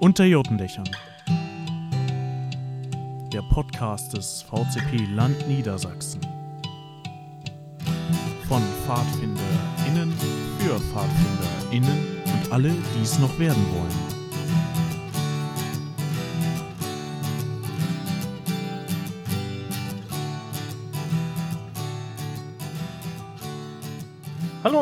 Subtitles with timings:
[0.00, 0.88] Unter Jotendächern.
[3.30, 6.22] Der Podcast des VCP Land Niedersachsen.
[8.48, 10.10] Von PfadfinderInnen
[10.58, 14.09] für PfadfinderInnen und alle, die es noch werden wollen.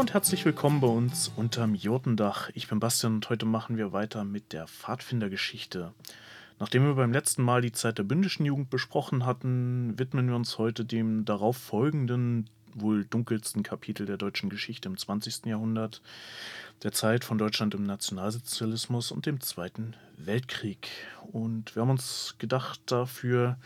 [0.09, 2.49] Und herzlich willkommen bei uns unterm Jotendach.
[2.55, 5.93] Ich bin Bastian und heute machen wir weiter mit der Pfadfindergeschichte.
[6.59, 10.57] Nachdem wir beim letzten Mal die Zeit der bündischen Jugend besprochen hatten, widmen wir uns
[10.57, 15.45] heute dem darauf folgenden, wohl dunkelsten Kapitel der deutschen Geschichte im 20.
[15.45, 16.01] Jahrhundert,
[16.83, 20.89] der Zeit von Deutschland im Nationalsozialismus und dem Zweiten Weltkrieg.
[21.33, 23.59] Und wir haben uns gedacht, dafür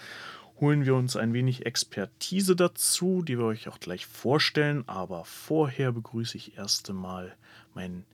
[0.62, 4.84] holen wir uns ein wenig Expertise dazu, die wir euch auch gleich vorstellen.
[4.87, 7.34] Aber vorher begrüße ich erst einmal
[7.75, 8.07] meinen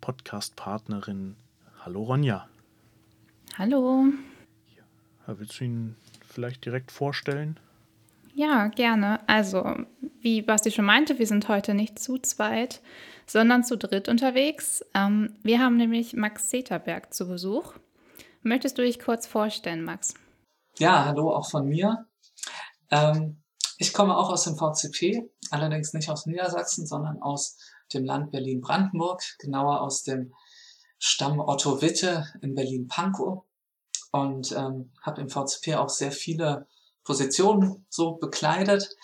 [0.00, 1.34] Podcast-Partnerin.
[1.80, 2.48] Hallo Ronja.
[3.58, 4.04] Hallo.
[5.26, 7.58] Ja, willst du ihn vielleicht direkt vorstellen?
[8.34, 9.18] Ja, gerne.
[9.28, 9.74] Also,
[10.20, 12.82] wie Basti schon meinte, wir sind heute nicht zu zweit,
[13.26, 14.84] sondern zu dritt unterwegs.
[14.94, 17.74] Ähm, wir haben nämlich Max Seterberg zu Besuch.
[18.44, 20.14] Möchtest du dich kurz vorstellen, Max?
[20.78, 22.06] Ja, hallo auch von mir.
[22.90, 23.42] Ähm,
[23.78, 27.56] ich komme auch aus dem VCP, allerdings nicht aus Niedersachsen, sondern aus
[27.94, 30.34] dem Land Berlin-Brandenburg, genauer aus dem
[30.98, 33.44] Stamm Otto Witte in Berlin-Pankow
[34.12, 36.66] und ähm, habe im VCP auch sehr viele
[37.04, 38.94] Positionen so bekleidet.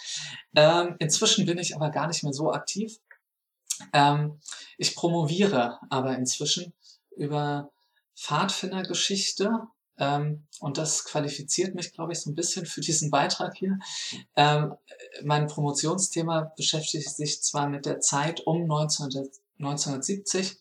[0.54, 2.98] Ähm, inzwischen bin ich aber gar nicht mehr so aktiv.
[3.94, 4.40] Ähm,
[4.76, 6.74] ich promoviere aber inzwischen
[7.16, 7.70] über
[8.14, 9.68] Pfadfindergeschichte
[10.02, 13.78] ähm, und das qualifiziert mich, glaube ich, so ein bisschen für diesen Beitrag hier.
[14.34, 14.74] Ähm,
[15.22, 19.06] mein Promotionsthema beschäftigt sich zwar mit der Zeit um 19,
[19.58, 20.58] 1970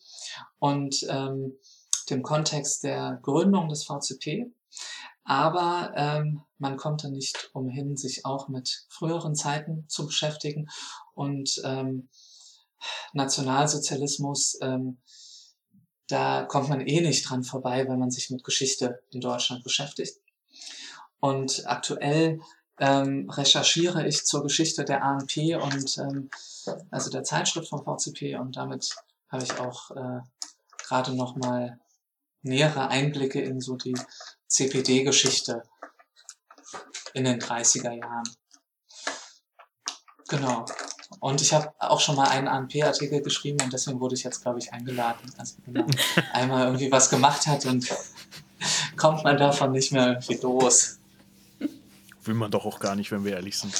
[0.60, 1.58] und ähm,
[2.08, 4.52] dem Kontext der Gründung des VCP,
[5.24, 10.68] aber ähm, man konnte nicht umhin, sich auch mit früheren Zeiten zu beschäftigen
[11.14, 12.08] und ähm,
[13.12, 14.98] Nationalsozialismus ähm,
[16.08, 20.18] da kommt man eh nicht dran vorbei, wenn man sich mit Geschichte in Deutschland beschäftigt.
[21.20, 22.40] Und aktuell
[22.78, 26.30] ähm, recherchiere ich zur Geschichte der ANP und ähm,
[26.90, 28.94] also der Zeitschrift vom VCP und damit
[29.28, 30.20] habe ich auch äh,
[30.78, 31.78] gerade noch mal
[32.42, 33.96] nähere Einblicke in so die
[34.48, 35.62] CPD-Geschichte
[37.14, 38.24] in den 30er Jahren.
[40.28, 40.64] Genau.
[41.22, 44.58] Und ich habe auch schon mal einen ANP-Artikel geschrieben und deswegen wurde ich jetzt, glaube
[44.58, 45.32] ich, eingeladen.
[45.38, 45.96] Also wenn man
[46.32, 47.80] einmal irgendwie was gemacht hat, dann
[48.96, 50.98] kommt man davon nicht mehr irgendwie los.
[52.24, 53.72] Will man doch auch gar nicht, wenn wir ehrlich sind.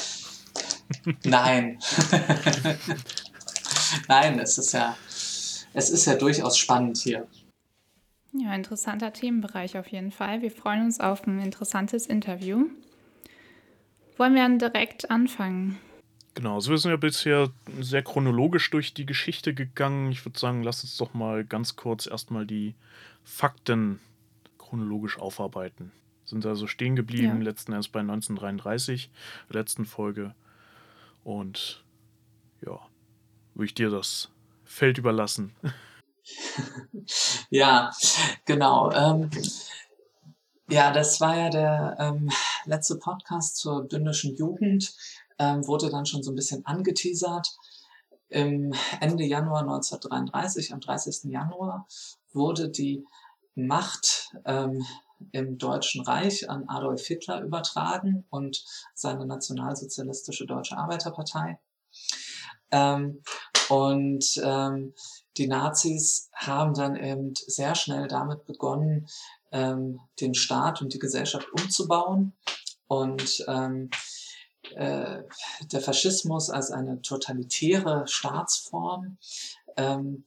[1.25, 1.81] Nein.
[4.08, 4.97] Nein, es ist ja,
[5.75, 7.26] es ist ja durchaus spannend hier.
[8.34, 10.42] Ja, interessanter Themenbereich auf jeden Fall.
[10.42, 12.66] Wir freuen uns auf ein interessantes Interview.
[14.16, 15.81] Wollen wir dann direkt anfangen?
[16.34, 17.50] Genau, also wir sind ja bisher
[17.81, 20.10] sehr chronologisch durch die Geschichte gegangen.
[20.12, 22.75] Ich würde sagen, lass uns doch mal ganz kurz erstmal die
[23.22, 24.00] Fakten
[24.56, 25.93] chronologisch aufarbeiten.
[26.25, 27.44] Sind also stehen geblieben, ja.
[27.44, 29.10] letzten Endes bei 1933,
[29.50, 30.34] letzten Folge.
[31.25, 31.84] Und
[32.64, 32.81] ja,
[33.54, 34.31] würde ich dir das
[34.64, 35.54] Feld überlassen.
[37.50, 37.91] ja,
[38.47, 38.91] genau.
[38.93, 39.31] Ähm,
[40.70, 42.31] ja, das war ja der ähm,
[42.64, 44.94] letzte Podcast zur bündischen Jugend
[45.38, 47.48] ähm, wurde dann schon so ein bisschen angeteasert.
[48.28, 51.31] Im Ende Januar 1933, am 30.
[51.31, 51.87] Januar,
[52.32, 53.04] wurde die
[53.54, 54.84] Macht ähm,
[55.32, 61.59] im Deutschen Reich an Adolf Hitler übertragen und seine nationalsozialistische Deutsche Arbeiterpartei.
[62.70, 63.22] Ähm,
[63.69, 64.94] und ähm,
[65.37, 69.06] die Nazis haben dann eben sehr schnell damit begonnen,
[69.53, 72.34] ähm, den Staat und die Gesellschaft umzubauen.
[72.87, 73.91] Und ähm,
[74.76, 75.22] äh,
[75.70, 79.18] der Faschismus als eine totalitäre Staatsform
[79.76, 80.24] ähm,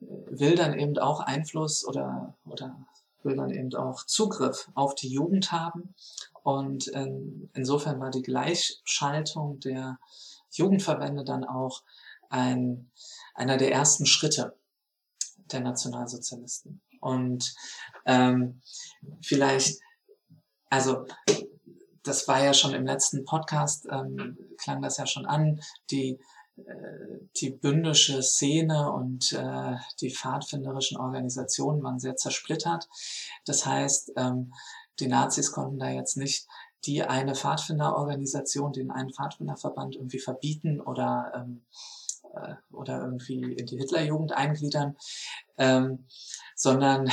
[0.00, 2.76] will dann eben auch Einfluss oder, oder
[3.22, 5.94] will dann eben auch Zugriff auf die Jugend haben.
[6.42, 9.98] Und in, insofern war die Gleichschaltung der
[10.52, 11.82] Jugendverbände dann auch
[12.30, 12.90] ein,
[13.34, 14.56] einer der ersten Schritte
[15.52, 16.80] der Nationalsozialisten.
[17.00, 17.54] Und
[18.06, 18.60] ähm,
[19.22, 19.80] vielleicht,
[20.70, 21.06] also
[22.10, 25.60] das war ja schon im letzten Podcast, ähm, klang das ja schon an,
[25.92, 26.18] die,
[26.56, 26.64] äh,
[27.36, 32.88] die bündische Szene und äh, die pfadfinderischen Organisationen waren sehr zersplittert.
[33.44, 34.52] Das heißt, ähm,
[34.98, 36.48] die Nazis konnten da jetzt nicht
[36.84, 41.76] die eine Pfadfinderorganisation, den einen Pfadfinderverband irgendwie verbieten oder ähm, äh,
[42.72, 44.96] oder irgendwie in die Hitlerjugend eingliedern,
[45.58, 46.06] ähm,
[46.54, 47.10] sondern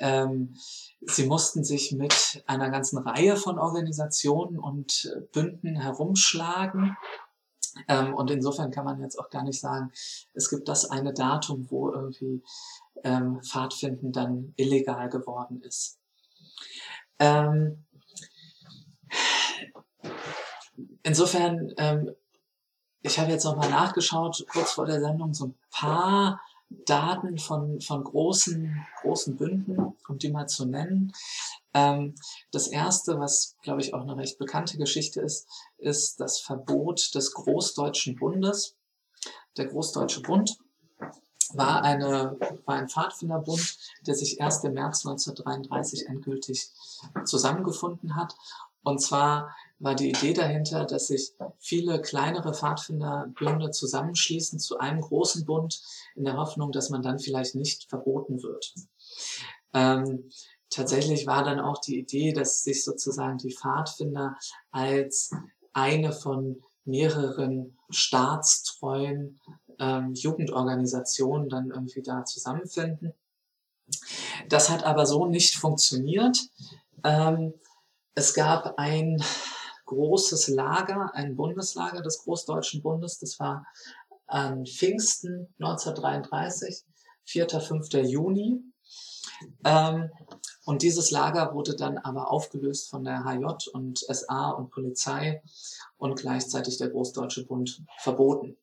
[0.00, 0.54] ähm,
[1.00, 6.96] sie mussten sich mit einer ganzen Reihe von Organisationen und Bünden herumschlagen.
[7.88, 9.90] Ähm, und insofern kann man jetzt auch gar nicht sagen,
[10.32, 12.42] es gibt das eine Datum, wo irgendwie
[13.02, 15.98] ähm, Pfadfinden dann illegal geworden ist.
[17.18, 17.84] Ähm,
[21.02, 22.14] insofern, ähm,
[23.04, 26.40] ich habe jetzt nochmal nachgeschaut, kurz vor der Sendung, so ein paar
[26.86, 31.12] Daten von, von großen, großen Bünden, um die mal zu nennen.
[31.74, 32.14] Ähm,
[32.50, 35.46] das erste, was, glaube ich, auch eine recht bekannte Geschichte ist,
[35.76, 38.74] ist das Verbot des Großdeutschen Bundes.
[39.58, 40.56] Der Großdeutsche Bund
[41.52, 46.70] war, eine, war ein Pfadfinderbund, der sich erst im März 1933 endgültig
[47.26, 48.34] zusammengefunden hat.
[48.84, 55.44] Und zwar war die Idee dahinter, dass sich viele kleinere Pfadfinderbünde zusammenschließen zu einem großen
[55.44, 55.82] Bund
[56.14, 58.74] in der Hoffnung, dass man dann vielleicht nicht verboten wird.
[59.72, 60.30] Ähm,
[60.70, 64.36] tatsächlich war dann auch die Idee, dass sich sozusagen die Pfadfinder
[64.70, 65.32] als
[65.72, 69.40] eine von mehreren staatstreuen
[69.78, 73.14] ähm, Jugendorganisationen dann irgendwie da zusammenfinden.
[74.48, 76.38] Das hat aber so nicht funktioniert.
[77.02, 77.54] Ähm,
[78.14, 79.22] es gab ein
[79.86, 83.66] großes Lager, ein Bundeslager des Großdeutschen Bundes, das war
[84.26, 86.84] an Pfingsten 1933,
[87.24, 87.48] 4.
[87.48, 87.92] 5.
[88.04, 88.62] Juni.
[89.64, 90.10] Ähm,
[90.64, 95.42] und dieses Lager wurde dann aber aufgelöst von der HJ und SA und Polizei
[95.98, 98.56] und gleichzeitig der Großdeutsche Bund verboten.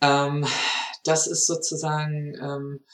[0.00, 0.46] Ähm,
[1.04, 2.84] das ist sozusagen ähm,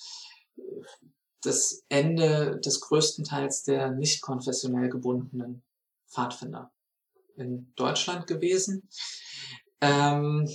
[1.43, 5.63] das Ende des größten Teils der nicht konfessionell gebundenen
[6.09, 6.71] Pfadfinder
[7.37, 8.89] in Deutschland gewesen.
[9.81, 10.49] Ähm,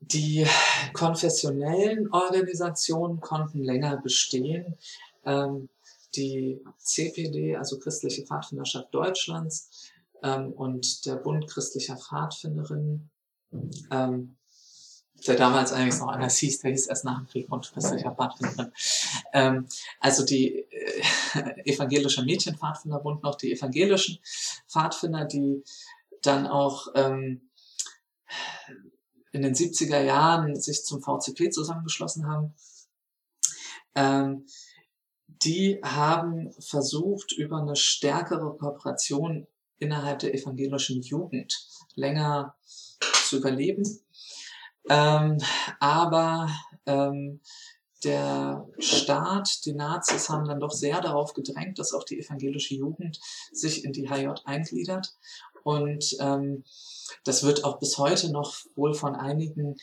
[0.00, 0.46] die
[0.94, 4.78] konfessionellen Organisationen konnten länger bestehen.
[5.24, 5.68] Ähm,
[6.16, 9.90] die CPD, also Christliche Pfadfinderschaft Deutschlands,
[10.22, 13.10] ähm, und der Bund christlicher Pfadfinderinnen,
[13.90, 14.36] ähm,
[15.26, 18.72] der damals eigentlich noch anders hieß, der hieß erst nach dem Krieg Bund christlicher Pfadfinderin.
[19.32, 19.66] Ähm,
[20.00, 21.02] also die äh,
[21.64, 24.18] evangelische Mädchenpfadfinderbund noch, die evangelischen
[24.68, 25.62] Pfadfinder, die
[26.22, 27.50] dann auch ähm,
[29.32, 32.54] in den 70er Jahren sich zum VCP zusammengeschlossen haben,
[33.94, 34.46] ähm,
[35.42, 39.46] die haben versucht, über eine stärkere Kooperation
[39.78, 42.54] innerhalb der evangelischen Jugend länger
[43.24, 43.84] zu überleben.
[44.88, 45.38] Ähm,
[45.78, 46.48] aber
[46.86, 47.40] ähm,
[48.04, 53.20] der Staat, die Nazis haben dann doch sehr darauf gedrängt, dass auch die evangelische Jugend
[53.52, 55.14] sich in die HJ eingliedert.
[55.62, 56.64] Und ähm,
[57.24, 59.76] das wird auch bis heute noch wohl von einigen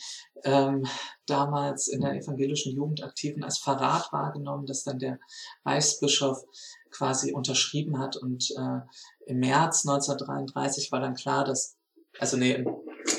[0.44, 0.86] ähm,
[1.26, 5.18] damals in der evangelischen Jugend Aktiven als Verrat wahrgenommen, dass dann der
[5.64, 6.44] Reichsbischof
[6.90, 8.16] quasi unterschrieben hat.
[8.16, 8.80] Und äh,
[9.26, 11.76] im März 1933 war dann klar, dass,
[12.18, 12.66] also nee, im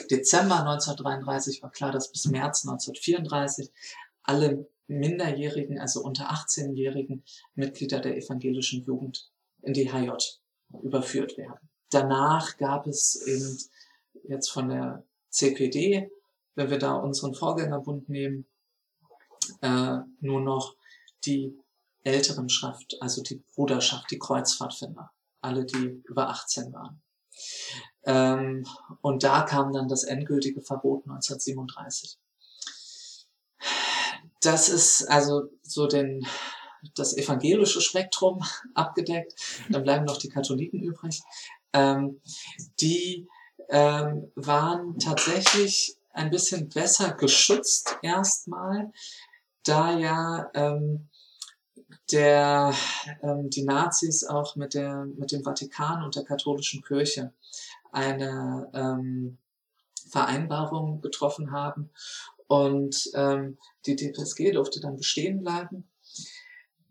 [0.09, 3.71] Dezember 1933 war klar, dass bis März 1934
[4.23, 7.23] alle Minderjährigen, also unter 18-jährigen
[7.55, 9.31] Mitglieder der evangelischen Jugend
[9.61, 10.11] in die HJ
[10.81, 11.69] überführt werden.
[11.91, 13.57] Danach gab es eben
[14.27, 16.09] jetzt von der CPD,
[16.55, 18.45] wenn wir da unseren Vorgängerbund nehmen,
[19.61, 20.75] äh, nur noch
[21.25, 21.57] die
[22.03, 27.01] älteren Schrift, also die Bruderschaft, die Kreuzfahrtfinder, alle, die über 18 waren.
[28.03, 28.65] Ähm,
[29.01, 32.17] und da kam dann das endgültige Verbot 1937.
[34.41, 36.25] Das ist also so den,
[36.95, 38.43] das evangelische Spektrum
[38.73, 39.33] abgedeckt.
[39.69, 41.21] Dann bleiben noch die Katholiken übrig.
[41.73, 42.21] Ähm,
[42.79, 43.27] die
[43.69, 48.91] ähm, waren tatsächlich ein bisschen besser geschützt erstmal,
[49.63, 51.09] da ja ähm,
[52.11, 52.73] der,
[53.21, 57.33] ähm, die Nazis auch mit, der, mit dem Vatikan und der katholischen Kirche
[57.91, 59.37] eine ähm,
[60.09, 61.89] Vereinbarung getroffen haben
[62.47, 65.89] und ähm, die DPSG durfte dann bestehen bleiben.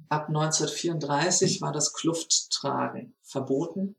[0.09, 3.97] Ab 1934 war das Klufttragen verboten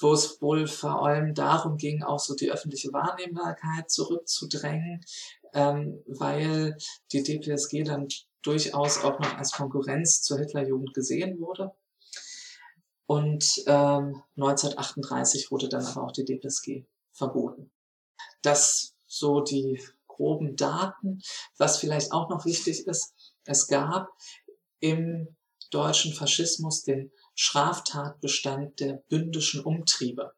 [0.00, 5.04] wo es wohl vor allem darum ging, auch so die öffentliche Wahrnehmbarkeit zurückzudrängen,
[5.52, 6.76] ähm, weil
[7.12, 8.08] die DPSG dann
[8.42, 11.72] durchaus auch noch als Konkurrenz zur Hitlerjugend gesehen wurde.
[13.06, 17.70] Und ähm, 1938 wurde dann aber auch die DPSG verboten.
[18.42, 21.20] Das so die groben Daten.
[21.58, 24.08] Was vielleicht auch noch wichtig ist, es gab
[24.78, 25.36] im
[25.70, 30.32] deutschen Faschismus den Straftatbestand der bündischen Umtriebe.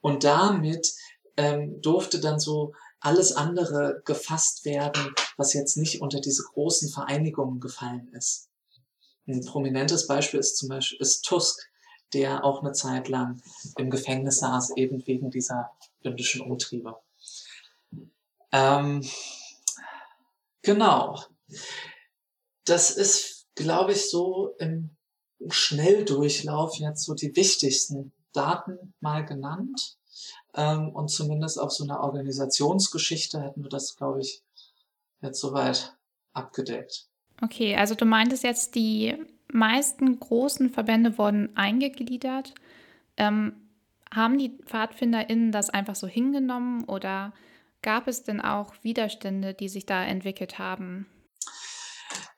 [0.00, 0.92] Und damit
[1.36, 7.60] ähm, durfte dann so alles andere gefasst werden, was jetzt nicht unter diese großen Vereinigungen
[7.60, 8.48] gefallen ist.
[9.26, 11.68] Ein prominentes Beispiel ist zum Beispiel ist Tusk,
[12.12, 13.42] der auch eine Zeit lang
[13.76, 15.70] im Gefängnis saß, eben wegen dieser
[16.02, 16.96] bündischen Umtriebe.
[18.52, 19.06] Ähm,
[20.62, 21.22] genau.
[22.64, 24.96] Das ist, glaube ich, so im
[25.48, 29.97] Schnelldurchlauf jetzt so die wichtigsten Daten mal genannt.
[30.58, 34.42] Ähm, und zumindest auf so einer Organisationsgeschichte hätten wir das, glaube ich,
[35.22, 35.96] jetzt soweit
[36.32, 37.06] abgedeckt.
[37.40, 39.14] Okay, also du meintest jetzt, die
[39.52, 42.54] meisten großen Verbände wurden eingegliedert.
[43.16, 43.52] Ähm,
[44.12, 47.32] haben die PfadfinderInnen das einfach so hingenommen oder
[47.80, 51.06] gab es denn auch Widerstände, die sich da entwickelt haben?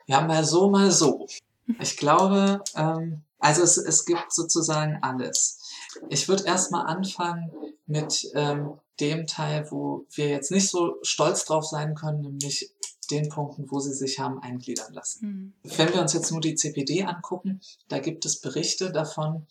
[0.07, 1.27] Ja, mal so, mal so.
[1.79, 5.60] Ich glaube, ähm, also es, es gibt sozusagen alles.
[6.09, 7.51] Ich würde erstmal anfangen
[7.87, 12.71] mit ähm, dem Teil, wo wir jetzt nicht so stolz drauf sein können, nämlich
[13.11, 15.55] den Punkten, wo sie sich haben eingliedern lassen.
[15.65, 15.71] Mhm.
[15.77, 19.47] Wenn wir uns jetzt nur die CPD angucken, da gibt es Berichte davon,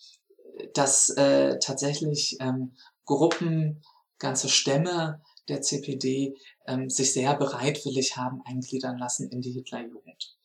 [0.73, 2.73] dass äh, tatsächlich ähm,
[3.05, 3.81] Gruppen,
[4.17, 10.35] ganze Stämme der CPD ähm, sich sehr bereitwillig haben eingliedern lassen in die Hitlerjugend.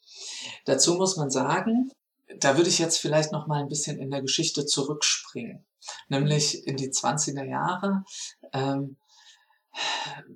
[0.64, 1.90] Dazu muss man sagen,
[2.38, 5.64] da würde ich jetzt vielleicht noch mal ein bisschen in der Geschichte zurückspringen,
[6.08, 8.04] nämlich in die 20er Jahre.
[8.52, 8.96] Ähm,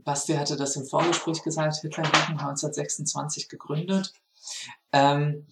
[0.04, 4.12] Basti hatte das im Vorgespräch gesagt, Hitlerjugend 1926 gegründet.
[4.92, 5.46] Ähm,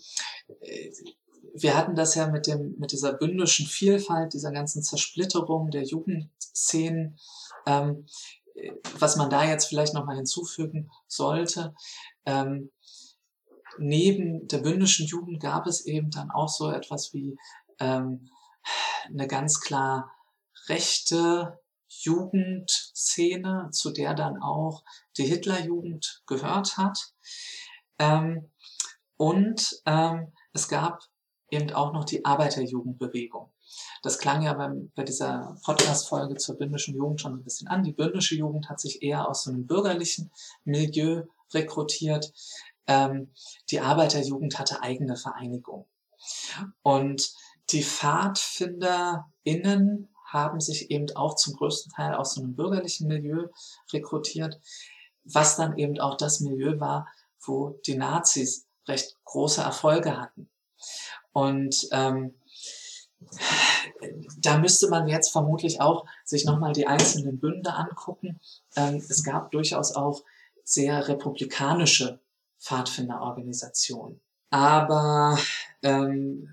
[1.54, 7.18] wir hatten das ja mit, dem, mit dieser bündischen Vielfalt, dieser ganzen Zersplitterung der Jugendszenen.
[7.66, 8.06] Ähm,
[8.98, 11.74] was man da jetzt vielleicht nochmal hinzufügen sollte,
[12.24, 12.70] ähm,
[13.78, 17.38] neben der bündischen Jugend gab es eben dann auch so etwas wie
[17.78, 18.28] ähm,
[19.08, 20.10] eine ganz klar
[20.68, 24.82] rechte Jugendszene, zu der dann auch
[25.16, 27.12] die Hitlerjugend gehört hat.
[27.98, 28.50] Ähm,
[29.16, 31.02] und ähm, es gab
[31.50, 33.52] eben auch noch die Arbeiterjugendbewegung.
[34.02, 37.82] Das klang ja beim, bei dieser Podcast-Folge zur bündischen Jugend schon ein bisschen an.
[37.82, 40.30] Die bündische Jugend hat sich eher aus so einem bürgerlichen
[40.64, 42.32] Milieu rekrutiert.
[42.86, 43.32] Ähm,
[43.70, 45.86] die Arbeiterjugend hatte eigene Vereinigung.
[46.82, 47.32] Und
[47.70, 53.46] die PfadfinderInnen haben sich eben auch zum größten Teil aus so einem bürgerlichen Milieu
[53.92, 54.60] rekrutiert,
[55.24, 57.08] was dann eben auch das Milieu war,
[57.44, 60.50] wo die Nazis recht große Erfolge hatten.
[61.32, 62.34] Und ähm,
[64.38, 68.40] da müsste man jetzt vermutlich auch sich nochmal die einzelnen Bünde angucken.
[68.76, 70.22] Ähm, es gab durchaus auch
[70.64, 72.20] sehr republikanische
[72.60, 74.20] Pfadfinderorganisationen.
[74.50, 75.38] Aber
[75.82, 76.52] ähm,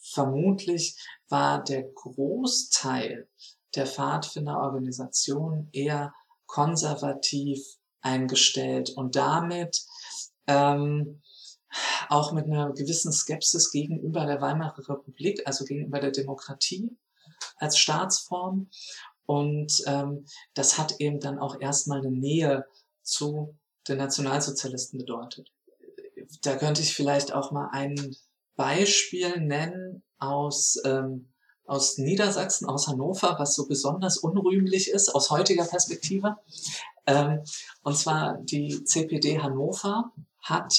[0.00, 0.96] vermutlich
[1.28, 3.28] war der Großteil
[3.74, 6.14] der Pfadfinderorganisationen eher
[6.46, 9.82] konservativ eingestellt und damit
[10.46, 11.22] ähm,
[12.08, 16.94] auch mit einer gewissen Skepsis gegenüber der Weimarer Republik, also gegenüber der Demokratie
[17.56, 18.68] als Staatsform.
[19.24, 22.66] Und ähm, das hat eben dann auch erstmal eine Nähe
[23.02, 23.56] zu
[23.88, 25.50] den Nationalsozialisten bedeutet.
[26.42, 28.16] Da könnte ich vielleicht auch mal ein
[28.56, 31.32] Beispiel nennen aus, ähm,
[31.66, 36.36] aus Niedersachsen, aus Hannover, was so besonders unrühmlich ist aus heutiger Perspektive.
[37.06, 37.42] Ähm,
[37.82, 40.74] und zwar die CPD Hannover hat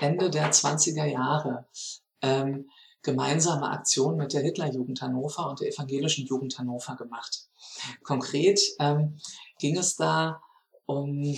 [0.00, 1.66] Ende der 20er Jahre
[2.22, 2.68] ähm,
[3.02, 7.48] gemeinsame Aktionen mit der Hitlerjugend Hannover und der evangelischen Jugend Hannover gemacht.
[8.02, 9.18] Konkret ähm,
[9.58, 10.42] ging es da
[10.86, 11.36] um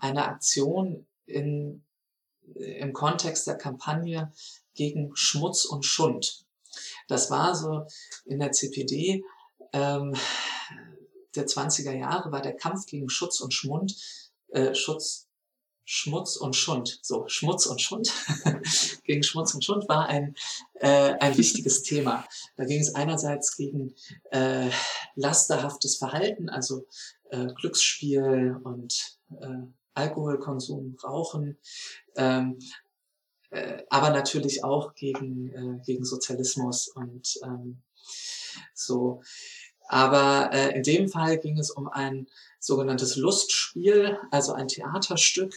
[0.00, 1.84] eine Aktion in,
[2.54, 4.32] im Kontext der Kampagne
[4.74, 6.44] gegen Schmutz und Schund.
[7.08, 7.86] Das war so
[8.24, 9.24] in der CPD
[9.72, 10.14] ähm,
[11.34, 13.94] der 20er Jahre war der Kampf gegen Schutz und Schmund,
[14.48, 15.28] äh, Schutz,
[15.84, 18.10] Schmutz und Schund, so Schmutz und Schund,
[19.04, 20.34] gegen Schmutz und Schund war ein,
[20.74, 22.26] äh, ein wichtiges Thema.
[22.56, 23.94] Da ging es einerseits gegen
[24.30, 24.68] äh,
[25.14, 26.86] lasterhaftes Verhalten, also
[27.30, 31.56] äh, Glücksspiel und äh, Alkoholkonsum, Rauchen,
[32.16, 32.58] ähm,
[33.50, 37.78] äh, aber natürlich auch gegen, äh, gegen Sozialismus und ähm,
[38.74, 39.22] so.
[39.88, 42.26] Aber äh, in dem Fall ging es um ein
[42.58, 45.54] sogenanntes Lustspiel, also ein Theaterstück,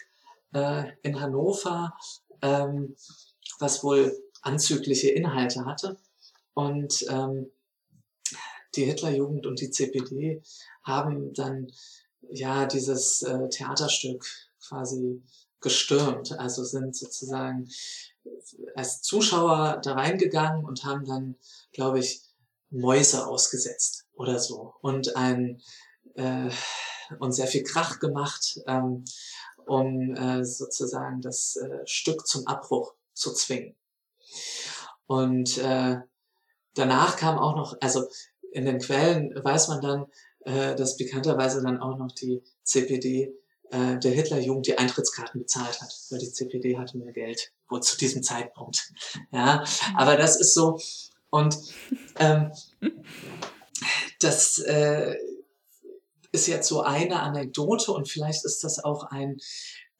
[0.53, 1.93] äh, in Hannover,
[2.41, 2.95] ähm,
[3.59, 5.97] was wohl anzügliche Inhalte hatte.
[6.53, 7.51] Und ähm,
[8.75, 10.43] die Hitlerjugend und die CPD
[10.83, 11.71] haben dann
[12.31, 14.25] ja dieses äh, Theaterstück
[14.67, 15.21] quasi
[15.62, 16.31] gestürmt.
[16.33, 17.69] Also sind sozusagen
[18.75, 21.36] als Zuschauer da reingegangen und haben dann,
[21.71, 22.21] glaube ich,
[22.69, 24.74] Mäuse ausgesetzt oder so.
[24.81, 25.62] Und ein
[26.15, 26.50] äh,
[27.17, 29.03] und sehr viel Krach gemacht, ähm,
[29.65, 33.75] um äh, sozusagen das äh, Stück zum Abbruch zu zwingen.
[35.07, 35.98] Und äh,
[36.75, 38.07] danach kam auch noch, also
[38.51, 40.05] in den Quellen weiß man dann,
[40.46, 43.34] äh, dass bekannterweise dann auch noch die CPD
[43.72, 47.98] äh, der Hitlerjugend die Eintrittskarten bezahlt hat, weil die CPD hatte mehr Geld, wo zu
[47.98, 48.91] diesem Zeitpunkt.
[49.31, 49.63] Ja,
[49.96, 50.79] aber das ist so
[51.29, 51.58] und
[52.17, 52.51] ähm,
[54.19, 55.15] das äh,
[56.31, 59.38] ist jetzt so eine Anekdote und vielleicht ist das auch ein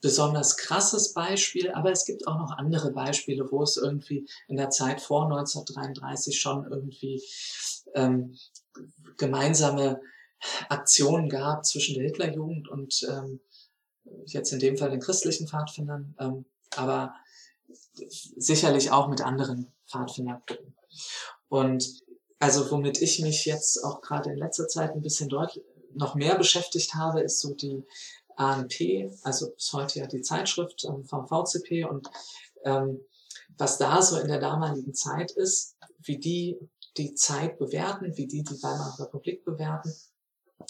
[0.02, 4.70] besonders krasses Beispiel, aber es gibt auch noch andere Beispiele, wo es irgendwie in der
[4.70, 7.22] Zeit vor 1933 schon irgendwie
[7.96, 8.38] ähm,
[9.18, 10.00] gemeinsame
[10.70, 13.42] Aktionen gab zwischen der Hitlerjugend und ähm,
[14.26, 17.14] jetzt in dem Fall den christlichen Pfadfindern, ähm, aber
[18.38, 20.76] sicherlich auch mit anderen Pfadfindergruppen.
[21.50, 22.02] Und
[22.40, 26.38] also womit ich mich jetzt auch gerade in letzter Zeit ein bisschen deutlich noch mehr
[26.38, 27.84] beschäftigt habe, ist so die
[28.36, 32.10] ANP, also bis heute ja die Zeitschrift ähm, vom VCP und
[32.64, 33.02] ähm,
[33.58, 36.58] was da so in der damaligen Zeit ist, wie die
[36.98, 39.94] die Zeit bewerten, wie die die Weimarer Republik bewerten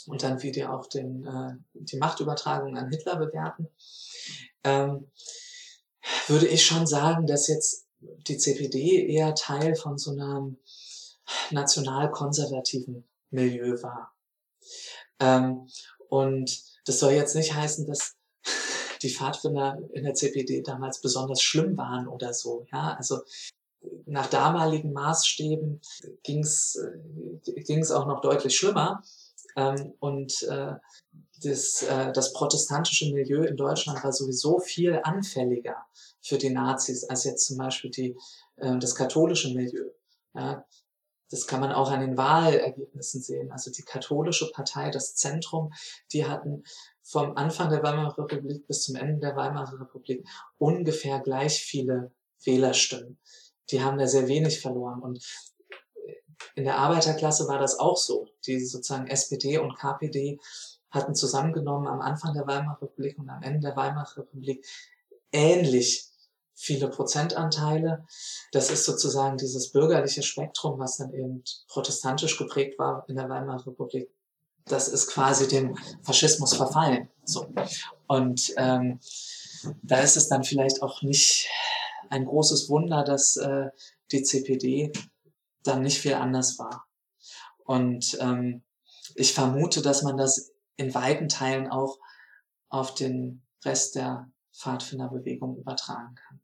[0.07, 3.67] und dann wie die auch den, äh, die Machtübertragung an Hitler bewerten,
[4.63, 5.11] ähm,
[6.27, 10.57] würde ich schon sagen, dass jetzt die CPD eher Teil von so einem
[11.51, 14.13] nationalkonservativen Milieu war.
[15.19, 15.67] Ähm,
[16.07, 18.15] und das soll jetzt nicht heißen, dass
[19.01, 22.65] die Pfadfinder in der CPD damals besonders schlimm waren oder so.
[22.71, 23.19] Ja, also
[24.05, 25.81] nach damaligen Maßstäben
[26.23, 29.03] ging es äh, auch noch deutlich schlimmer.
[29.55, 30.73] Ähm, und äh,
[31.43, 35.77] das, äh, das protestantische Milieu in Deutschland war sowieso viel anfälliger
[36.21, 38.17] für die Nazis als jetzt zum Beispiel die,
[38.57, 39.89] äh, das katholische Milieu.
[40.33, 40.65] Ja,
[41.31, 43.51] das kann man auch an den Wahlergebnissen sehen.
[43.51, 45.73] Also die katholische Partei, das Zentrum,
[46.11, 46.63] die hatten
[47.03, 50.27] vom Anfang der Weimarer Republik bis zum Ende der Weimarer Republik
[50.57, 52.11] ungefähr gleich viele
[52.43, 53.19] Wählerstimmen.
[53.71, 55.01] Die haben da sehr wenig verloren.
[55.01, 55.23] Und
[56.55, 58.27] in der Arbeiterklasse war das auch so.
[58.45, 60.39] Die sozusagen SPD und KPD
[60.89, 64.65] hatten zusammengenommen am Anfang der Weimarer Republik und am Ende der Weimarer Republik
[65.31, 66.09] ähnlich
[66.53, 68.05] viele Prozentanteile.
[68.51, 73.65] Das ist sozusagen dieses bürgerliche Spektrum, was dann eben protestantisch geprägt war in der Weimarer
[73.67, 74.09] Republik.
[74.65, 77.09] Das ist quasi dem Faschismus verfallen.
[77.23, 77.47] So.
[78.07, 78.99] Und ähm,
[79.83, 81.47] da ist es dann vielleicht auch nicht
[82.09, 83.69] ein großes Wunder, dass äh,
[84.11, 84.91] die CPD
[85.63, 86.85] dann nicht viel anders war.
[87.63, 88.63] Und ähm,
[89.15, 91.99] ich vermute, dass man das in weiten Teilen auch
[92.69, 96.39] auf den Rest der Pfadfinderbewegung übertragen kann.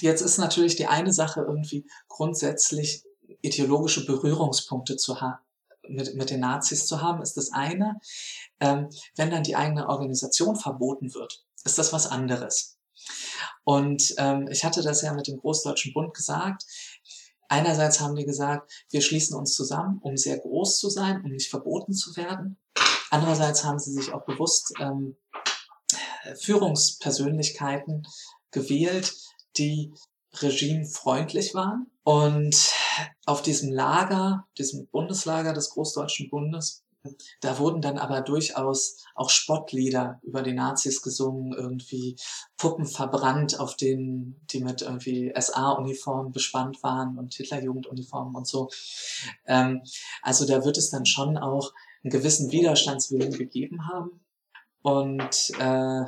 [0.00, 3.04] Jetzt ist natürlich die eine Sache irgendwie grundsätzlich
[3.42, 5.42] ideologische Berührungspunkte zu haben.
[5.86, 8.00] Mit, mit den Nazis zu haben, ist das eine.
[8.58, 12.78] Ähm, wenn dann die eigene Organisation verboten wird, ist das was anderes.
[13.64, 16.64] Und ähm, ich hatte das ja mit dem Großdeutschen Bund gesagt.
[17.54, 21.48] Einerseits haben die gesagt, wir schließen uns zusammen, um sehr groß zu sein, um nicht
[21.48, 22.58] verboten zu werden.
[23.10, 25.16] Andererseits haben sie sich auch bewusst ähm,
[26.40, 28.08] Führungspersönlichkeiten
[28.50, 29.14] gewählt,
[29.56, 29.94] die
[30.32, 31.92] regimefreundlich waren.
[32.02, 32.72] Und
[33.24, 36.83] auf diesem Lager, diesem Bundeslager des Großdeutschen Bundes,
[37.40, 42.16] da wurden dann aber durchaus auch Spottlieder über die Nazis gesungen, irgendwie
[42.56, 48.68] Puppen verbrannt, auf denen die mit irgendwie SA-Uniformen bespannt waren und Hitlerjugenduniformen und so.
[49.46, 49.82] Ähm,
[50.22, 54.24] also da wird es dann schon auch einen gewissen Widerstandswillen gegeben haben.
[54.82, 56.04] Und äh,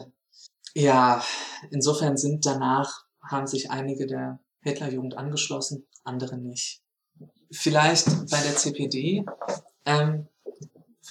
[0.74, 1.22] ja,
[1.70, 6.82] insofern sind danach haben sich einige der Hitlerjugend angeschlossen, andere nicht.
[7.50, 9.24] Vielleicht bei der CPD,
[9.84, 10.28] ähm,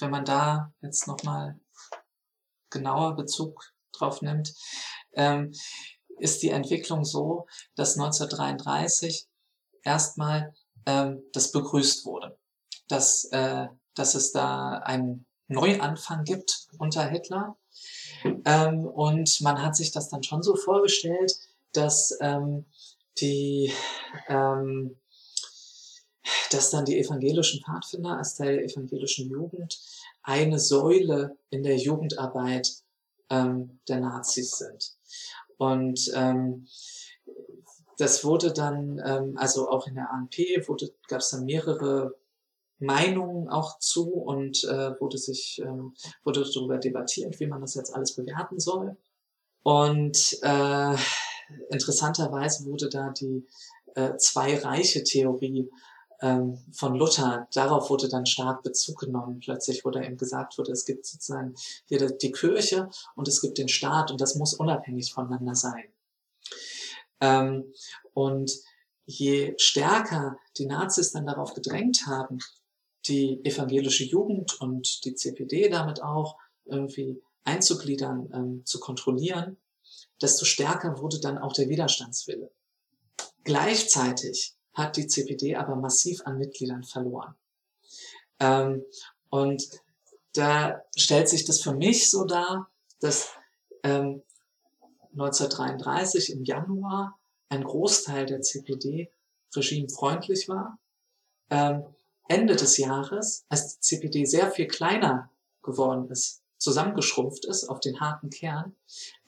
[0.00, 1.58] wenn man da jetzt nochmal
[2.70, 4.54] genauer Bezug drauf nimmt,
[5.14, 5.52] ähm,
[6.18, 9.26] ist die Entwicklung so, dass 1933
[9.82, 10.54] erstmal
[10.86, 12.38] ähm, das begrüßt wurde,
[12.88, 17.56] dass, äh, dass es da einen Neuanfang gibt unter Hitler.
[18.44, 21.32] Ähm, und man hat sich das dann schon so vorgestellt,
[21.72, 22.66] dass ähm,
[23.18, 23.72] die
[24.28, 24.98] ähm,
[26.50, 29.78] dass dann die evangelischen Pfadfinder als Teil der evangelischen Jugend
[30.22, 32.72] eine Säule in der Jugendarbeit
[33.30, 34.96] ähm, der Nazis sind.
[35.58, 36.66] Und ähm,
[37.98, 42.14] das wurde dann, ähm, also auch in der ANP wurde, gab es dann mehrere
[42.78, 47.94] Meinungen auch zu und äh, wurde sich ähm, wurde darüber debattiert, wie man das jetzt
[47.94, 48.96] alles bewerten soll.
[49.62, 50.96] Und äh,
[51.70, 53.46] interessanterweise wurde da die
[53.94, 55.70] äh, Zwei-Reiche-Theorie
[56.20, 59.40] ähm, von Luther, darauf wurde dann stark Bezug genommen.
[59.40, 61.54] Plötzlich wurde eben gesagt wurde, es gibt sozusagen
[61.86, 65.84] hier die Kirche und es gibt den Staat und das muss unabhängig voneinander sein.
[67.20, 67.72] Ähm,
[68.14, 68.50] und
[69.04, 72.38] je stärker die Nazis dann darauf gedrängt haben,
[73.06, 79.56] die evangelische Jugend und die CPD damit auch irgendwie einzugliedern, ähm, zu kontrollieren,
[80.20, 82.50] desto stärker wurde dann auch der Widerstandswille.
[83.44, 87.34] Gleichzeitig hat die CPD aber massiv an Mitgliedern verloren.
[88.38, 88.84] Ähm,
[89.30, 89.66] und
[90.34, 93.30] da stellt sich das für mich so dar, dass
[93.82, 94.22] ähm,
[95.12, 99.10] 1933 im Januar ein Großteil der CPD
[99.54, 100.78] regimefreundlich war.
[101.48, 101.84] Ähm,
[102.28, 105.30] Ende des Jahres, als die CPD sehr viel kleiner
[105.62, 108.74] geworden ist, zusammengeschrumpft ist auf den harten Kern,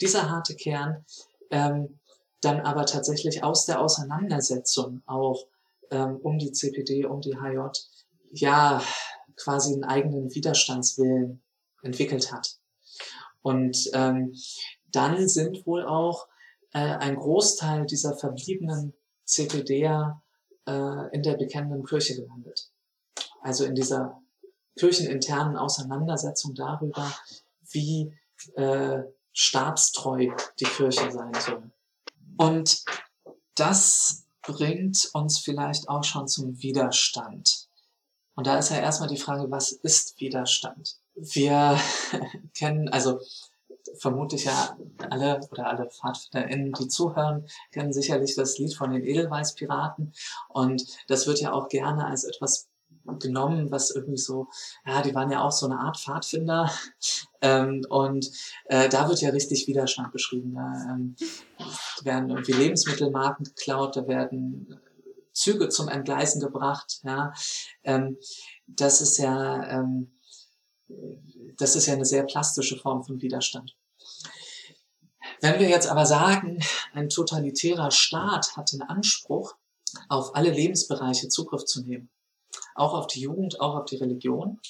[0.01, 1.05] dieser harte Kern
[1.51, 1.98] ähm,
[2.41, 5.47] dann aber tatsächlich aus der Auseinandersetzung auch
[5.91, 7.69] ähm, um die CPD, um die HJ,
[8.31, 8.83] ja,
[9.37, 11.43] quasi einen eigenen Widerstandswillen
[11.83, 12.59] entwickelt hat.
[13.43, 14.35] Und ähm,
[14.91, 16.29] dann sind wohl auch
[16.73, 20.23] äh, ein Großteil dieser verbliebenen CPDer
[20.67, 22.71] äh, in der bekennenden Kirche gelandet.
[23.43, 24.21] Also in dieser
[24.77, 27.13] kircheninternen Auseinandersetzung darüber,
[27.71, 28.13] wie
[28.55, 31.71] äh, stabstreu die Kirche sein soll.
[32.39, 32.85] Und
[33.55, 37.69] das bringt uns vielleicht auch schon zum Widerstand.
[38.35, 40.97] Und da ist ja erstmal die Frage, was ist Widerstand?
[41.15, 41.79] Wir
[42.55, 43.21] kennen, also
[43.99, 44.77] vermutlich ja
[45.11, 50.13] alle oder alle PfadfinderInnen, die zuhören, kennen sicherlich das Lied von den Edelweiß-Piraten.
[50.49, 52.69] Und das wird ja auch gerne als etwas
[53.19, 54.49] genommen, was irgendwie so,
[54.87, 56.71] ja, die waren ja auch so eine Art Pfadfinder.
[57.41, 58.33] Ähm, und
[58.65, 60.57] äh, da wird ja richtig Widerstand beschrieben.
[60.57, 61.15] Da ähm,
[62.03, 64.81] werden irgendwie Lebensmittelmarken geklaut, da werden
[65.33, 67.01] Züge zum Entgleisen gebracht.
[67.05, 67.33] Ja,
[67.85, 68.19] ähm,
[68.67, 70.19] das ist ja, ähm,
[71.57, 73.77] das ist ja eine sehr plastische Form von Widerstand.
[75.41, 76.61] Wenn wir jetzt aber sagen,
[76.93, 79.55] ein totalitärer Staat hat den Anspruch,
[80.09, 82.11] auf alle Lebensbereiche Zugriff zu nehmen,
[82.75, 84.61] auch auf die Jugend, auch auf die Religion,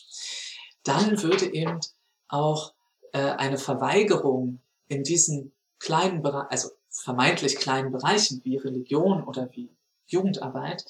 [0.85, 1.81] dann würde eben
[2.29, 2.75] auch
[3.13, 6.71] äh, eine Verweigerung in diesen kleinen Bereichen, also
[7.03, 9.71] vermeintlich kleinen Bereichen wie Religion oder wie
[10.07, 10.85] Jugendarbeit,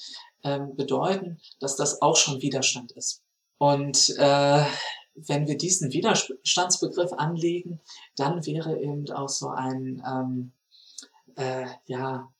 [0.44, 3.22] ähm, bedeuten, dass das auch schon Widerstand ist.
[3.58, 4.64] Und äh,
[5.14, 7.80] wenn wir diesen Widerstandsbegriff anlegen,
[8.16, 10.52] dann wäre eben auch so ein ähm,
[11.36, 12.32] äh, ja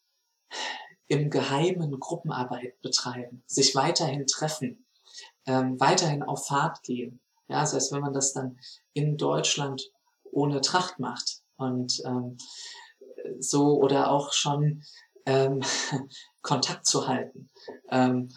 [1.08, 4.86] im Geheimen Gruppenarbeit betreiben, sich weiterhin treffen,
[5.46, 7.20] ähm, weiterhin auf Fahrt gehen.
[7.48, 8.58] Ja, das heißt, wenn man das dann
[8.92, 9.90] in Deutschland
[10.30, 12.36] ohne Tracht macht und ähm,
[13.38, 14.82] so oder auch schon
[15.26, 15.60] ähm,
[16.42, 17.50] Kontakt zu halten,
[17.90, 18.30] ähm,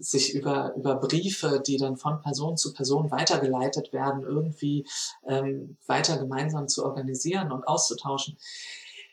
[0.00, 4.86] sich über, über Briefe, die dann von Person zu Person weitergeleitet werden, irgendwie
[5.26, 8.38] ähm, weiter gemeinsam zu organisieren und auszutauschen.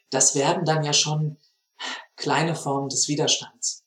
[0.09, 1.37] Das werden dann ja schon
[2.15, 3.83] kleine Formen des Widerstands.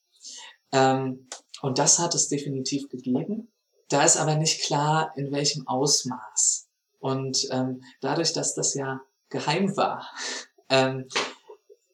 [0.73, 1.29] Ähm,
[1.63, 3.53] und das hat es definitiv gegeben.
[3.89, 6.69] Da ist aber nicht klar, in welchem Ausmaß.
[6.99, 10.07] Und ähm, dadurch, dass das ja geheim war,
[10.73, 11.07] ähm,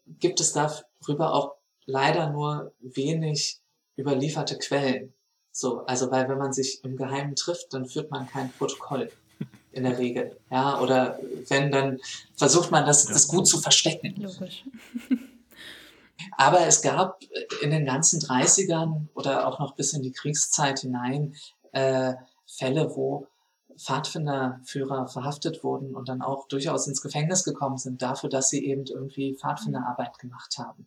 [0.06, 3.60] gibt es darüber auch leider nur wenig
[3.96, 5.12] überlieferte Quellen.
[5.50, 9.10] So, also weil wenn man sich im Geheimen trifft, dann führt man kein Protokoll
[9.72, 10.38] in der Regel.
[10.50, 11.98] Ja, oder wenn, dann
[12.36, 13.12] versucht man das, ja.
[13.12, 14.14] das gut zu verstecken.
[14.16, 14.64] Logisch.
[16.36, 17.20] Aber es gab
[17.62, 21.34] in den ganzen 30ern oder auch noch bis in die Kriegszeit hinein
[21.72, 22.14] äh,
[22.46, 23.26] Fälle, wo
[23.78, 28.84] Pfadfinderführer verhaftet wurden und dann auch durchaus ins Gefängnis gekommen sind dafür, dass sie eben
[28.86, 30.86] irgendwie Pfadfinderarbeit gemacht haben.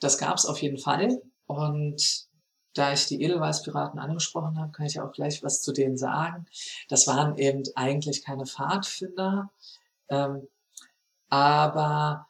[0.00, 2.26] Das gab es auf jeden Fall und
[2.74, 6.46] da ich die Edelweißpiraten angesprochen habe, kann ich auch gleich was zu denen sagen.
[6.88, 9.50] Das waren eben eigentlich keine Pfadfinder,
[10.08, 10.48] ähm,
[11.28, 12.26] aber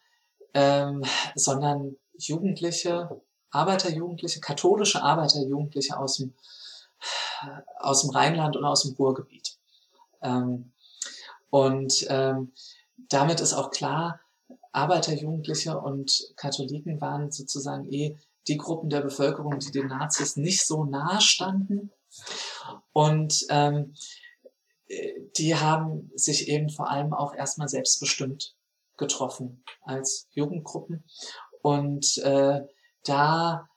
[0.55, 3.21] ähm, sondern Jugendliche,
[3.51, 6.35] Arbeiterjugendliche, katholische Arbeiterjugendliche aus dem,
[7.79, 9.57] aus dem Rheinland und aus dem Ruhrgebiet.
[10.23, 10.73] Ähm,
[11.51, 12.53] und ähm,
[13.09, 14.21] damit ist auch klar,
[14.73, 18.17] Arbeiterjugendliche und Katholiken waren sozusagen eh
[18.49, 21.91] die Gruppen der Bevölkerung, die den Nazis nicht so nahe standen.
[22.93, 23.95] Und ähm,
[25.37, 28.55] die haben sich eben vor allem auch erstmal selbstbestimmt
[28.97, 31.05] getroffen als Jugendgruppen
[31.63, 32.61] und äh,
[33.05, 33.69] da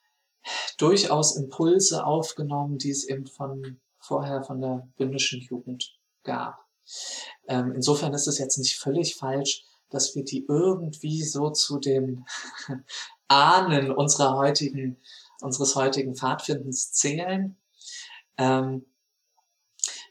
[0.77, 6.59] durchaus Impulse aufgenommen, die es eben von vorher von der bündischen Jugend gab.
[7.47, 12.25] Ähm, insofern ist es jetzt nicht völlig falsch, dass wir die irgendwie so zu den
[13.27, 14.97] Ahnen unserer heutigen
[15.41, 17.57] unseres heutigen Pfadfindens zählen.
[18.37, 18.85] Ähm,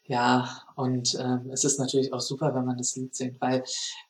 [0.07, 3.65] ja, und ähm, es ist natürlich auch super, wenn man das Lied singt, weil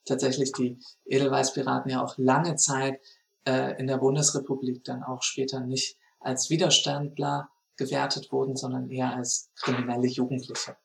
[0.05, 3.01] tatsächlich die Edelweißpiraten ja auch lange Zeit
[3.47, 9.51] äh, in der Bundesrepublik dann auch später nicht als Widerstandler gewertet wurden, sondern eher als
[9.57, 10.77] kriminelle Jugendliche.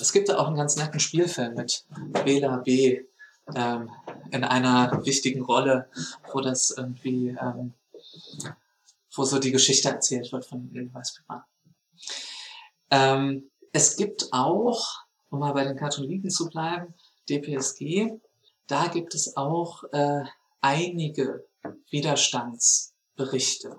[0.00, 1.84] Es gibt da auch einen ganz netten Spielfilm mit
[2.24, 3.04] Bela B.
[3.54, 3.90] Ähm,
[4.30, 5.88] in einer wichtigen Rolle,
[6.32, 7.72] wo das irgendwie, ähm,
[9.14, 11.46] wo so die Geschichte erzählt wird von Edelweißpiraten.
[12.90, 16.94] Ähm, es gibt auch, um mal bei den Katholiken zu bleiben,
[17.28, 18.18] DPSG,
[18.66, 20.24] da gibt es auch äh,
[20.60, 21.46] einige
[21.90, 23.78] Widerstandsberichte.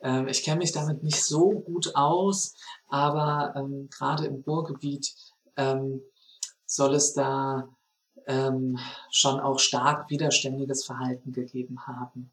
[0.00, 2.54] Ähm, ich kenne mich damit nicht so gut aus,
[2.88, 5.14] aber ähm, gerade im Ruhrgebiet
[5.56, 6.02] ähm,
[6.66, 7.68] soll es da
[8.26, 8.78] ähm,
[9.10, 12.32] schon auch stark widerständiges Verhalten gegeben haben.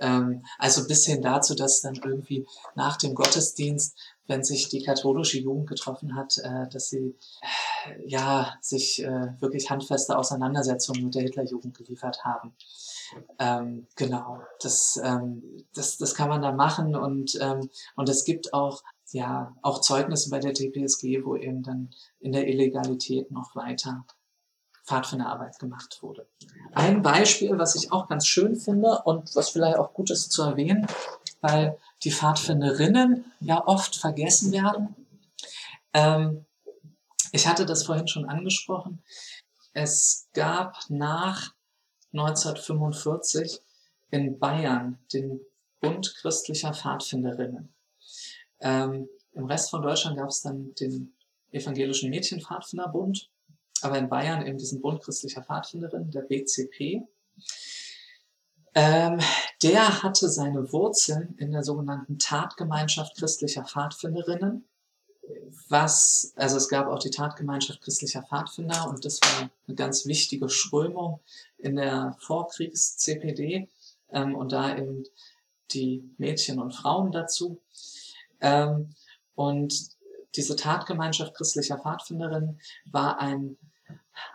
[0.00, 5.38] Ähm, also bis hin dazu, dass dann irgendwie nach dem Gottesdienst, wenn sich die katholische
[5.38, 7.16] Jugend getroffen hat, äh, dass sie
[7.86, 12.54] äh, ja sich äh, wirklich handfeste Auseinandersetzungen mit der Hitlerjugend geliefert haben.
[13.38, 15.42] Ähm, genau, das, ähm,
[15.74, 20.30] das, das kann man da machen und, ähm, und es gibt auch, ja, auch Zeugnisse
[20.30, 24.04] bei der TPSG, wo eben dann in der Illegalität noch weiter
[24.84, 26.26] Pfadfinderarbeit gemacht wurde.
[26.72, 30.42] Ein Beispiel, was ich auch ganz schön finde und was vielleicht auch gut ist zu
[30.42, 30.86] erwähnen,
[31.40, 34.94] weil die Pfadfinderinnen ja oft vergessen werden.
[35.92, 36.44] Ähm,
[37.32, 39.02] ich hatte das vorhin schon angesprochen.
[39.72, 41.54] Es gab nach
[42.12, 43.60] 1945
[44.10, 45.40] in Bayern den
[45.80, 47.72] Bund christlicher Pfadfinderinnen.
[48.60, 51.12] Ähm, Im Rest von Deutschland gab es dann den
[51.52, 53.28] Evangelischen Mädchenpfadfinderbund,
[53.82, 57.02] aber in Bayern eben diesen Bund christlicher Pfadfinderinnen, der BCP.
[58.74, 59.18] Ähm,
[59.62, 64.64] der hatte seine Wurzeln in der sogenannten Tatgemeinschaft christlicher Pfadfinderinnen
[65.68, 70.48] was, also es gab auch die Tatgemeinschaft christlicher Pfadfinder und das war eine ganz wichtige
[70.48, 71.20] Strömung
[71.58, 73.68] in der Vorkriegs-CPD
[74.10, 75.04] ähm, und da eben
[75.72, 77.60] die Mädchen und Frauen dazu.
[78.40, 78.94] Ähm,
[79.34, 79.74] und
[80.36, 83.56] diese Tatgemeinschaft christlicher Pfadfinderinnen war ein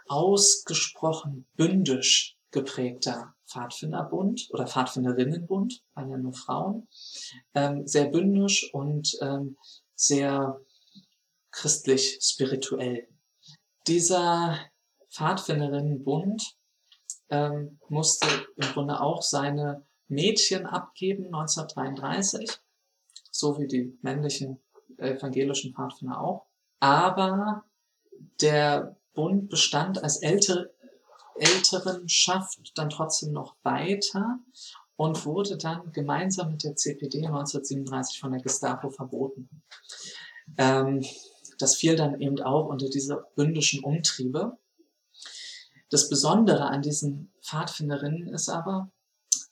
[0.08, 6.88] ausgesprochen bündisch geprägter Pfadfinderbund oder Pfadfinderinnenbund, waren ja nur Frauen,
[7.54, 9.58] ähm, sehr bündisch und ähm,
[9.96, 10.60] sehr
[11.52, 13.08] christlich-spirituell.
[13.88, 14.60] Dieser
[15.10, 16.58] Pfadfinderinnenbund
[17.30, 22.60] ähm, musste im Grunde auch seine Mädchen abgeben 1933,
[23.38, 24.60] so wie die männlichen
[24.98, 26.46] evangelischen Pfadfinder auch.
[26.80, 27.66] Aber
[28.42, 30.74] der Bund bestand als ältere,
[31.38, 34.40] Älterenschaft dann trotzdem noch weiter
[34.96, 39.50] und wurde dann gemeinsam mit der CPD 1937 von der Gestapo verboten.
[40.58, 41.04] Ähm,
[41.58, 44.58] das fiel dann eben auch unter diese bündischen Umtriebe.
[45.90, 48.92] Das Besondere an diesen Pfadfinderinnen ist aber,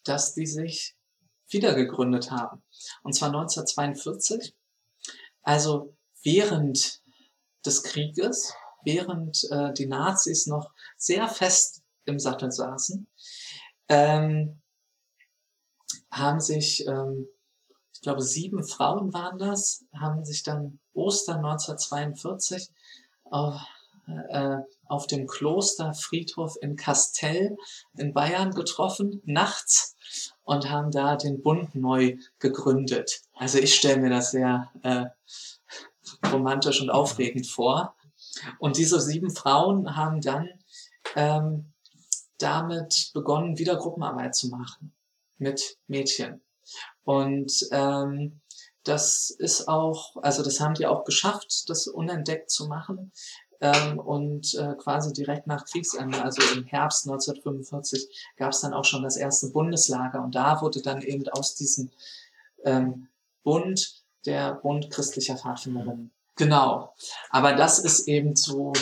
[0.03, 0.95] dass die sich
[1.53, 2.63] wiedergegründet haben.
[3.03, 4.55] Und zwar 1942,
[5.41, 7.01] also während
[7.65, 13.07] des Krieges, während äh, die Nazis noch sehr fest im Sattel saßen,
[13.89, 14.61] ähm,
[16.11, 17.27] haben sich ähm,
[18.03, 22.69] glaube, sieben Frauen waren das, haben sich dann Ostern 1942
[23.23, 23.59] auf,
[24.29, 27.57] äh, auf dem Klosterfriedhof in Kastell
[27.97, 29.95] in Bayern getroffen, nachts,
[30.43, 33.21] und haben da den Bund neu gegründet.
[33.33, 35.05] Also ich stelle mir das sehr äh,
[36.31, 37.95] romantisch und aufregend vor.
[38.59, 40.49] Und diese sieben Frauen haben dann
[41.15, 41.73] ähm,
[42.37, 44.93] damit begonnen, wieder Gruppenarbeit zu machen
[45.37, 46.41] mit Mädchen.
[47.03, 48.41] Und ähm,
[48.83, 53.11] das ist auch, also das haben die auch geschafft, das unentdeckt zu machen.
[53.63, 58.85] Ähm, und äh, quasi direkt nach Kriegsende, also im Herbst 1945, gab es dann auch
[58.85, 60.21] schon das erste Bundeslager.
[60.21, 61.89] Und da wurde dann eben aus diesem
[62.65, 63.07] ähm,
[63.43, 66.11] Bund der Bund christlicher Pfadfinderinnen.
[66.35, 66.93] Genau.
[67.29, 68.73] Aber das ist eben so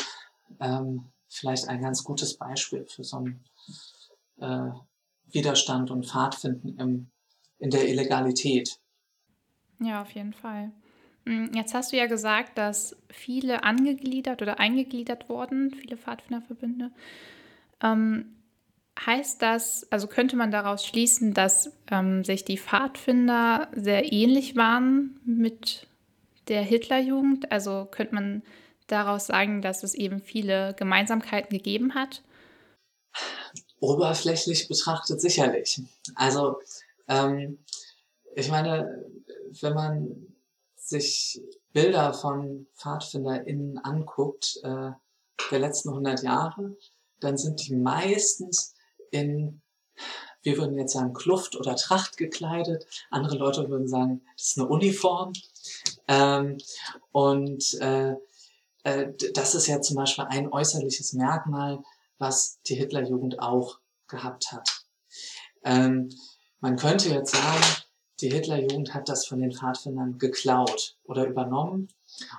[0.60, 3.44] ähm, vielleicht ein ganz gutes Beispiel für so einen
[4.40, 4.72] äh,
[5.32, 7.12] Widerstand und Pfadfinden im
[7.62, 8.80] in der Illegalität.
[9.80, 10.72] Ja, auf jeden Fall.
[11.26, 16.92] Hm, jetzt hast du ja gesagt, dass viele angegliedert oder eingegliedert wurden, viele Pfadfinderverbünde.
[17.82, 18.26] Ähm,
[19.06, 25.20] heißt das, also könnte man daraus schließen, dass ähm, sich die Pfadfinder sehr ähnlich waren
[25.26, 25.88] mit
[26.48, 27.52] der Hitlerjugend?
[27.52, 28.44] Also könnte man
[28.88, 32.22] daraus sagen, dass es eben viele Gemeinsamkeiten gegeben hat?
[33.80, 35.82] Oberflächlich betrachtet sicherlich.
[36.16, 36.60] Also
[37.08, 37.60] ähm,
[38.36, 39.04] ich meine,
[39.62, 40.31] wenn man
[40.82, 41.42] sich
[41.74, 44.92] Bilder von PfadfinderInnen anguckt, äh,
[45.52, 46.76] der letzten 100 Jahre,
[47.20, 48.74] dann sind die meistens
[49.12, 49.62] in,
[50.42, 52.86] wir würden jetzt sagen, Kluft oder Tracht gekleidet.
[53.10, 55.34] Andere Leute würden sagen, das ist eine Uniform.
[56.08, 56.58] Ähm,
[57.12, 58.16] und äh,
[58.84, 61.84] äh, das ist ja zum Beispiel ein äußerliches Merkmal,
[62.18, 64.86] was die Hitlerjugend auch gehabt hat.
[65.64, 66.10] Ähm,
[66.60, 67.64] man könnte jetzt sagen,
[68.22, 71.90] die Hitlerjugend hat das von den Pfadfindern geklaut oder übernommen.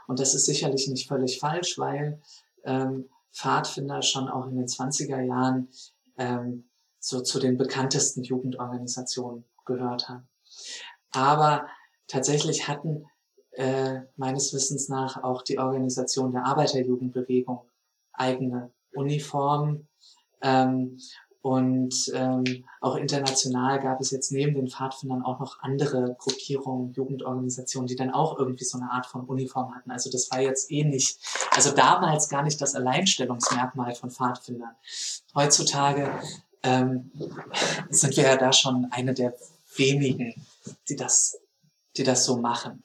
[0.06, 2.20] Und das ist sicherlich nicht völlig falsch, weil
[2.64, 5.68] ähm, Pfadfinder schon auch in den 20er Jahren
[6.18, 6.68] ähm,
[7.00, 10.28] so zu den bekanntesten Jugendorganisationen gehört haben.
[11.12, 11.66] Aber
[12.06, 13.06] tatsächlich hatten
[13.52, 17.62] äh, meines Wissens nach auch die Organisation der Arbeiterjugendbewegung
[18.12, 19.88] eigene Uniformen
[20.42, 20.98] ähm,
[21.42, 27.88] und ähm, auch international gab es jetzt neben den Pfadfindern auch noch andere Gruppierungen, Jugendorganisationen,
[27.88, 29.90] die dann auch irgendwie so eine Art von Uniform hatten.
[29.90, 31.18] Also das war jetzt eh nicht,
[31.50, 34.76] also damals gar nicht das Alleinstellungsmerkmal von Pfadfindern.
[35.34, 36.12] Heutzutage
[36.62, 37.10] ähm,
[37.90, 39.34] sind wir ja da schon eine der
[39.74, 40.34] wenigen,
[40.88, 41.40] die das,
[41.96, 42.84] die das so machen.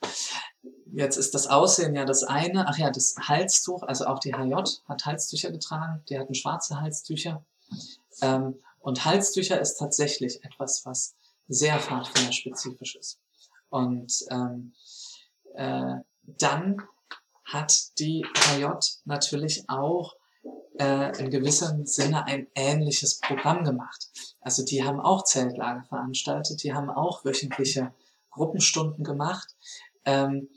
[0.93, 2.67] Jetzt ist das Aussehen ja das eine.
[2.67, 4.56] Ach ja, das Halstuch, also auch die HJ
[4.88, 6.02] hat Halstücher getragen.
[6.10, 7.46] Die hatten schwarze Halstücher.
[8.21, 11.15] Ähm, und Halstücher ist tatsächlich etwas, was
[11.47, 13.19] sehr Pfadfinderspezifisch ist.
[13.69, 14.73] Und ähm,
[15.56, 16.82] äh, dann
[17.43, 18.65] hat die HJ
[19.06, 20.15] natürlich auch
[20.80, 24.08] äh, in gewissem Sinne ein ähnliches Programm gemacht.
[24.41, 27.93] Also die haben auch Zeltlager veranstaltet, die haben auch wöchentliche
[28.32, 29.56] Gruppenstunden gemacht
[30.06, 30.49] ähm,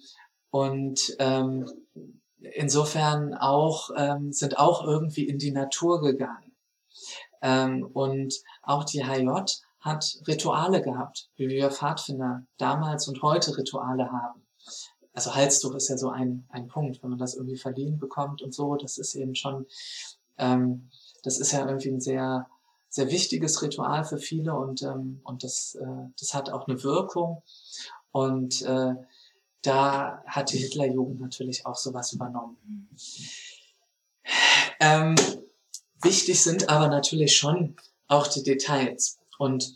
[0.51, 1.71] und ähm,
[2.41, 6.53] insofern auch ähm, sind auch irgendwie in die Natur gegangen.
[7.43, 9.29] Ähm, und auch die HJ
[9.81, 14.43] hat Rituale gehabt, wie wir Pfadfinder damals und heute Rituale haben.
[15.15, 18.55] Also Halstuch ist ja so ein, ein Punkt, wenn man das irgendwie verliehen bekommt und
[18.55, 19.67] so, das ist eben schon,
[20.39, 20.91] ähm,
[21.23, 22.47] das ist ja irgendwie ein sehr,
[22.89, 27.43] sehr wichtiges Ritual für viele und, ähm, und das, äh, das hat auch eine Wirkung.
[28.13, 28.95] Und äh,
[29.63, 32.89] da hat die Hitlerjugend natürlich auch sowas übernommen.
[34.81, 35.15] Ähm,
[36.03, 37.77] Wichtig sind aber natürlich schon
[38.09, 39.19] auch die Details.
[39.39, 39.75] Und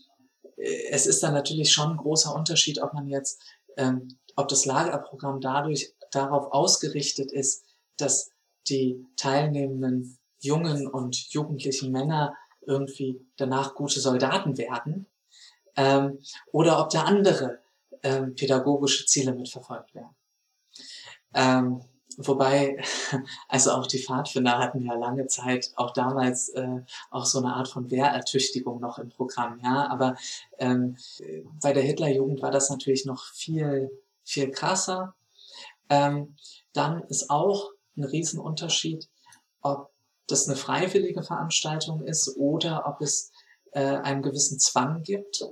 [0.56, 3.42] äh, es ist dann natürlich schon ein großer Unterschied, ob man jetzt,
[3.76, 7.64] ähm, ob das Lagerprogramm dadurch darauf ausgerichtet ist,
[7.96, 8.30] dass
[8.68, 15.06] die teilnehmenden jungen und jugendlichen Männer irgendwie danach gute Soldaten werden,
[15.76, 16.18] ähm,
[16.52, 17.60] oder ob da andere
[18.02, 20.14] ähm, pädagogische Ziele mitverfolgt werden.
[21.34, 21.82] Ähm,
[22.18, 22.82] Wobei,
[23.48, 27.68] also auch die Pfadfinder hatten ja lange Zeit, auch damals, äh, auch so eine Art
[27.68, 29.88] von Wehrertüchtigung noch im Programm, ja.
[29.88, 30.16] Aber
[30.58, 30.96] ähm,
[31.60, 33.90] bei der Hitlerjugend war das natürlich noch viel,
[34.22, 35.14] viel krasser.
[35.88, 36.36] Ähm,
[36.72, 39.08] dann ist auch ein Riesenunterschied,
[39.62, 39.90] ob
[40.26, 43.30] das eine freiwillige Veranstaltung ist oder ob es
[43.72, 45.44] äh, einen gewissen Zwang gibt,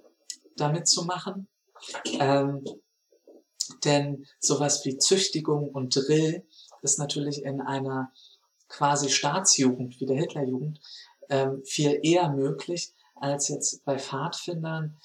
[0.57, 1.49] damit zu machen.
[2.19, 2.65] Ähm,
[3.85, 6.47] denn sowas wie Züchtigung und Drill
[6.83, 8.13] ist natürlich in einer
[8.69, 10.81] quasi Staatsjugend wie der Hitlerjugend
[11.29, 14.97] ähm, viel eher möglich als jetzt bei Pfadfindern,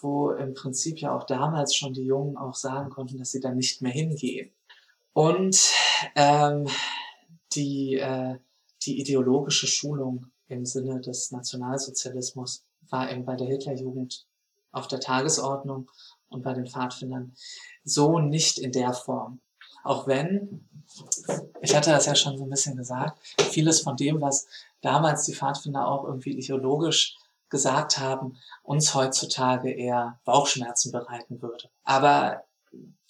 [0.00, 3.52] wo im Prinzip ja auch damals schon die Jungen auch sagen konnten, dass sie da
[3.52, 4.52] nicht mehr hingehen.
[5.12, 5.72] Und
[6.14, 6.66] ähm,
[7.54, 8.38] die, äh,
[8.82, 14.26] die ideologische Schulung im Sinne des Nationalsozialismus war eben bei der Hitlerjugend
[14.72, 15.90] auf der Tagesordnung
[16.28, 17.34] und bei den Pfadfindern
[17.84, 19.40] so nicht in der Form.
[19.84, 20.66] Auch wenn,
[21.60, 23.18] ich hatte das ja schon so ein bisschen gesagt,
[23.50, 24.46] vieles von dem, was
[24.80, 27.16] damals die Pfadfinder auch irgendwie ideologisch
[27.50, 31.68] gesagt haben, uns heutzutage eher Bauchschmerzen bereiten würde.
[31.84, 32.44] Aber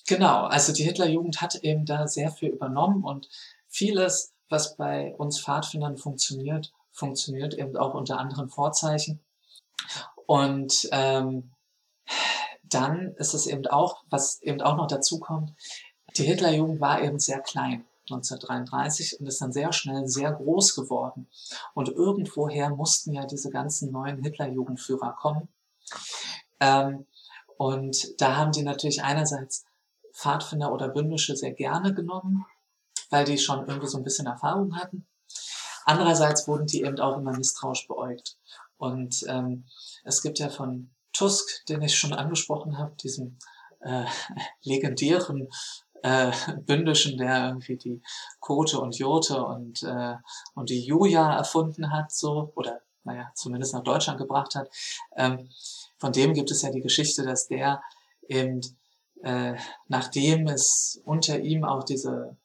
[0.06, 3.28] genau, also die Hitlerjugend hat eben da sehr viel übernommen und
[3.68, 9.20] vieles, was bei uns Pfadfindern funktioniert, funktioniert eben auch unter anderen Vorzeichen.
[10.26, 11.52] Und ähm,
[12.62, 15.52] dann ist es eben auch, was eben auch noch dazu kommt,
[16.16, 21.26] die Hitlerjugend war eben sehr klein 1933 und ist dann sehr schnell sehr groß geworden.
[21.72, 25.48] Und irgendwoher mussten ja diese ganzen neuen Hitlerjugendführer kommen.
[26.60, 27.06] Ähm,
[27.56, 29.64] und da haben die natürlich einerseits
[30.12, 32.44] Pfadfinder oder Bündische sehr gerne genommen,
[33.10, 35.06] weil die schon irgendwie so ein bisschen Erfahrung hatten.
[35.86, 38.36] Andererseits wurden die eben auch immer misstrauisch beäugt.
[38.76, 39.64] Und ähm,
[40.04, 43.38] es gibt ja von Tusk, den ich schon angesprochen habe, diesem
[43.80, 44.04] äh,
[44.62, 45.48] legendären
[46.04, 46.30] äh,
[46.66, 48.02] Bündischen, der irgendwie die
[48.38, 50.14] Kote und Jote und, äh,
[50.54, 54.68] und die Juja erfunden hat, so, oder naja, zumindest nach Deutschland gebracht hat.
[55.16, 55.48] Ähm,
[55.98, 57.82] von dem gibt es ja die Geschichte, dass der
[58.28, 58.60] eben
[59.22, 59.54] äh,
[59.88, 62.36] nachdem es unter ihm auch diese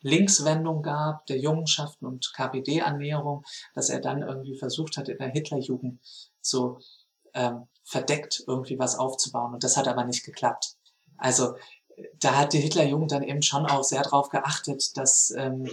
[0.00, 6.00] Linkswendung gab, der Jungenschaften und KPD-Annäherung, dass er dann irgendwie versucht hat, in der Hitlerjugend
[6.40, 6.78] so
[7.34, 9.52] ähm, verdeckt irgendwie was aufzubauen.
[9.52, 10.76] Und das hat aber nicht geklappt.
[11.18, 11.54] Also
[12.18, 15.68] da hat die Hitlerjugend dann eben schon auch sehr darauf geachtet, dass, ähm,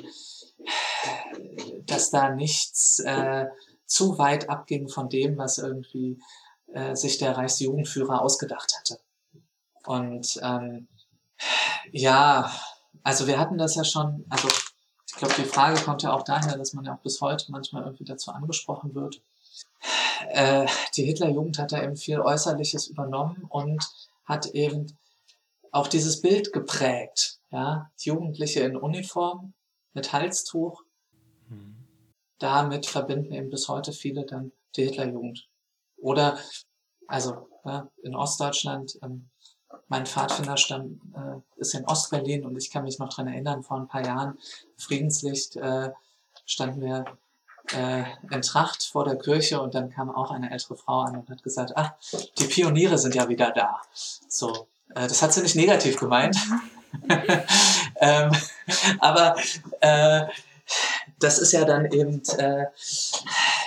[1.85, 3.45] dass da nichts äh,
[3.85, 6.19] zu weit abging von dem, was irgendwie
[6.73, 8.99] äh, sich der Reichsjugendführer ausgedacht hatte.
[9.85, 10.87] Und ähm,
[11.91, 12.51] ja,
[13.03, 14.49] also wir hatten das ja schon, also
[15.07, 17.83] ich glaube, die Frage kommt ja auch daher, dass man ja auch bis heute manchmal
[17.83, 19.21] irgendwie dazu angesprochen wird.
[20.29, 23.87] Äh, die Hitlerjugend hat da eben viel Äußerliches übernommen und
[24.25, 24.97] hat eben
[25.71, 27.39] auch dieses Bild geprägt.
[27.51, 29.53] Ja, Jugendliche in Uniform
[29.93, 30.83] mit Halstuch.
[31.49, 31.75] Mhm.
[32.39, 35.47] Damit verbinden eben bis heute viele dann die Hitlerjugend.
[35.97, 36.37] Oder,
[37.07, 39.29] also ja, in Ostdeutschland, ähm,
[39.87, 43.87] mein Pfadfinderstamm äh, ist in Ostberlin und ich kann mich noch dran erinnern, vor ein
[43.87, 44.37] paar Jahren,
[44.77, 45.91] Friedenslicht, äh,
[46.45, 47.05] standen wir
[47.73, 51.29] äh, in Tracht vor der Kirche und dann kam auch eine ältere Frau an und
[51.29, 51.93] hat gesagt, ach,
[52.37, 53.81] die Pioniere sind ja wieder da.
[53.93, 56.37] So, das hat sie nicht negativ gemeint.
[57.99, 58.31] ähm,
[58.99, 59.35] aber
[59.81, 60.25] äh,
[61.19, 62.65] das ist ja dann eben äh,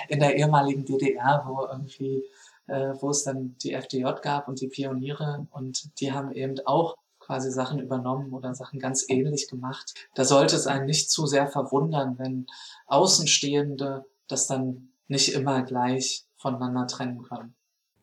[0.08, 2.24] in der ehemaligen DDR, wo irgendwie
[2.70, 6.96] äh, wo es dann die FDJ gab und die Pioniere und die haben eben auch
[7.18, 9.94] quasi Sachen übernommen oder Sachen ganz ähnlich gemacht.
[10.14, 12.46] Da sollte es einen nicht zu sehr verwundern, wenn
[12.86, 17.54] Außenstehende das dann nicht immer gleich voneinander trennen können.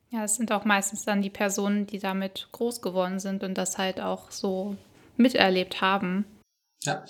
[0.09, 3.77] Ja, es sind auch meistens dann die Personen, die damit groß geworden sind und das
[3.77, 4.77] halt auch so
[5.17, 6.25] miterlebt haben.
[6.83, 7.03] Ja.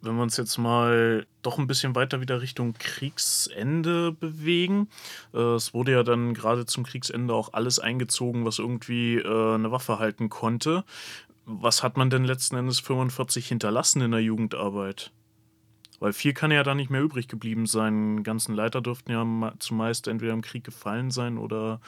[0.00, 4.88] Wenn wir uns jetzt mal doch ein bisschen weiter wieder Richtung Kriegsende bewegen.
[5.32, 9.70] Äh, es wurde ja dann gerade zum Kriegsende auch alles eingezogen, was irgendwie äh, eine
[9.70, 10.84] Waffe halten konnte.
[11.44, 15.12] Was hat man denn letzten Endes 45 hinterlassen in der Jugendarbeit?
[16.02, 18.24] Weil viel kann ja da nicht mehr übrig geblieben sein.
[18.24, 21.80] Ganzen Leiter dürften ja zumeist entweder im Krieg gefallen sein oder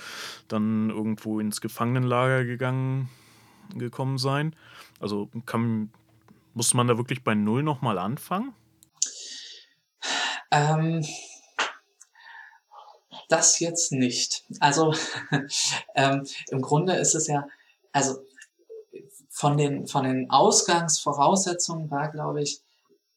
[0.47, 3.09] dann irgendwo ins Gefangenenlager gegangen
[3.75, 4.55] gekommen sein.
[5.01, 5.91] Also kann,
[6.53, 8.55] muss man da wirklich bei Null nochmal anfangen?
[10.53, 11.05] Ähm,
[13.29, 14.45] das jetzt nicht.
[14.61, 14.95] Also
[15.97, 17.49] ähm, im Grunde ist es ja,
[17.91, 18.25] also
[19.29, 22.61] von den, von den Ausgangsvoraussetzungen war, glaube ich,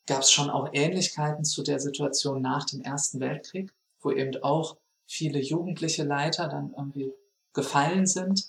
[0.07, 4.77] gab es schon auch Ähnlichkeiten zu der Situation nach dem Ersten Weltkrieg, wo eben auch
[5.05, 7.13] viele jugendliche Leiter dann irgendwie
[7.53, 8.47] gefallen sind.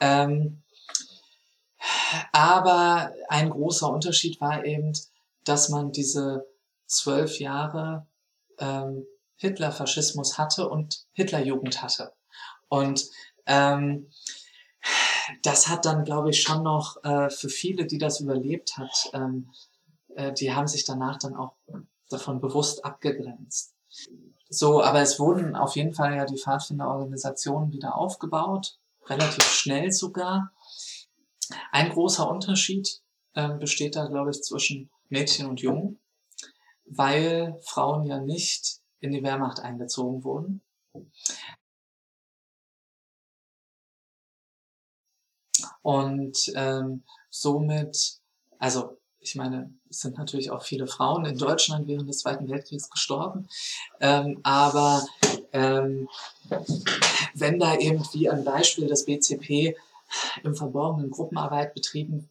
[0.00, 0.62] Ähm,
[2.32, 4.92] aber ein großer Unterschied war eben,
[5.44, 6.46] dass man diese
[6.86, 8.06] zwölf Jahre
[8.58, 12.12] ähm, Hitlerfaschismus hatte und Hitlerjugend hatte.
[12.68, 13.08] Und
[13.46, 14.10] ähm,
[15.42, 19.50] das hat dann, glaube ich, schon noch äh, für viele, die das überlebt hat, ähm,
[20.20, 21.54] äh, die haben sich danach dann auch
[22.08, 23.74] davon bewusst abgegrenzt.
[24.48, 30.52] So, aber es wurden auf jeden Fall ja die Pfadfinderorganisationen wieder aufgebaut, relativ schnell sogar.
[31.72, 33.00] Ein großer Unterschied
[33.34, 36.00] äh, besteht da, glaube ich, zwischen Mädchen und Jungen,
[36.84, 40.62] weil Frauen ja nicht in die Wehrmacht eingezogen wurden.
[45.82, 48.20] Und ähm, somit,
[48.58, 52.90] also ich meine, es sind natürlich auch viele Frauen in Deutschland während des Zweiten Weltkriegs
[52.90, 53.48] gestorben,
[54.00, 55.06] ähm, aber
[55.52, 56.08] ähm,
[57.34, 59.76] wenn da eben wie ein Beispiel das BCP
[60.42, 62.28] im Verborgenen Gruppenarbeit betrieben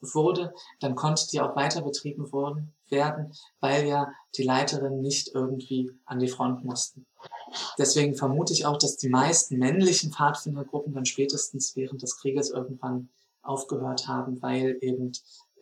[0.00, 5.90] wurde, dann konnte die auch weiter betrieben worden, werden, weil ja die Leiterinnen nicht irgendwie
[6.04, 7.06] an die Front mussten.
[7.78, 13.08] Deswegen vermute ich auch, dass die meisten männlichen Pfadfindergruppen dann spätestens während des Krieges irgendwann
[13.42, 15.12] aufgehört haben, weil eben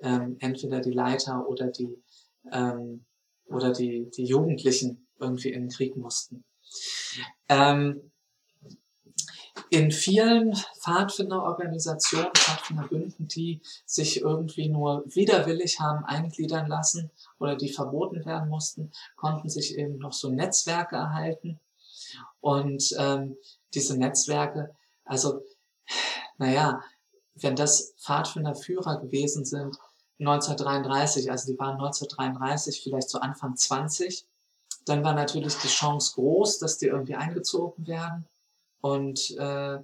[0.03, 2.03] ähm, entweder die Leiter oder die
[2.51, 3.05] ähm,
[3.47, 6.45] oder die, die Jugendlichen irgendwie in den Krieg mussten.
[7.49, 8.11] Ähm,
[9.69, 18.25] in vielen Pfadfinderorganisationen, Pfadfinderbünden, die sich irgendwie nur widerwillig haben eingliedern lassen oder die verboten
[18.25, 21.61] werden mussten, konnten sich eben noch so Netzwerke erhalten.
[22.41, 23.37] Und ähm,
[23.75, 24.75] diese Netzwerke,
[25.05, 25.43] also,
[26.39, 26.83] naja,
[27.35, 29.77] wenn das Pfadfinderführer gewesen sind,
[30.21, 34.27] 1933, also die waren 1933 vielleicht so Anfang 20,
[34.85, 38.27] dann war natürlich die Chance groß, dass die irgendwie eingezogen werden.
[38.81, 39.79] Und äh,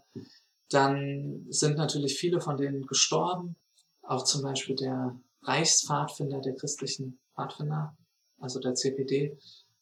[0.70, 3.56] dann sind natürlich viele von denen gestorben.
[4.02, 7.96] Auch zum Beispiel der Reichspfadfinder der christlichen Pfadfinder,
[8.40, 9.38] also der CPD,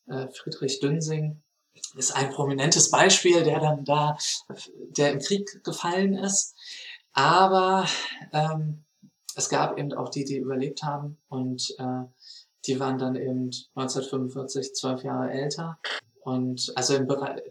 [0.07, 1.42] äh, Friedrich Dünsing,
[1.96, 4.16] ist ein prominentes Beispiel, der dann da,
[4.96, 6.55] der im Krieg gefallen ist.
[7.12, 7.86] Aber
[8.32, 8.84] ähm,
[9.35, 12.05] es gab eben auch die, die überlebt haben und äh,
[12.66, 15.78] die waren dann eben 1945 zwölf Jahre älter.
[16.22, 17.43] Und also im Bereich,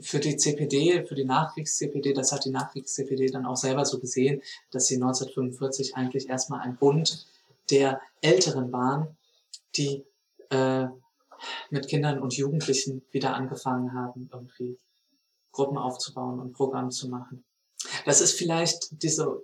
[0.00, 4.40] für die CPD, für die Nachkriegs-CPD, das hat die Nachkriegs-CPD dann auch selber so gesehen,
[4.70, 7.26] dass sie 1945 eigentlich erstmal ein Bund
[7.70, 9.16] der Älteren waren,
[9.76, 10.04] die
[10.50, 10.86] äh,
[11.70, 14.78] mit Kindern und Jugendlichen wieder angefangen haben, irgendwie
[15.52, 17.44] Gruppen aufzubauen und Programm zu machen.
[18.04, 19.42] Das ist vielleicht diese,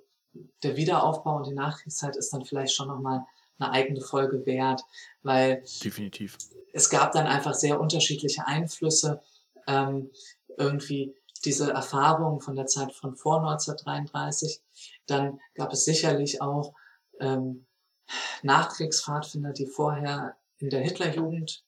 [0.62, 3.24] der Wiederaufbau und die Nachkriegszeit ist dann vielleicht schon nochmal
[3.59, 4.82] eine eigene Folge wert,
[5.22, 6.37] weil definitiv
[6.76, 9.22] es gab dann einfach sehr unterschiedliche Einflüsse.
[9.66, 10.11] Ähm,
[10.59, 11.14] irgendwie
[11.45, 14.61] diese Erfahrungen von der Zeit von vor 1933.
[15.07, 16.74] Dann gab es sicherlich auch
[17.20, 17.66] ähm,
[18.43, 21.64] Nachkriegspfadfinder, die vorher in der Hitlerjugend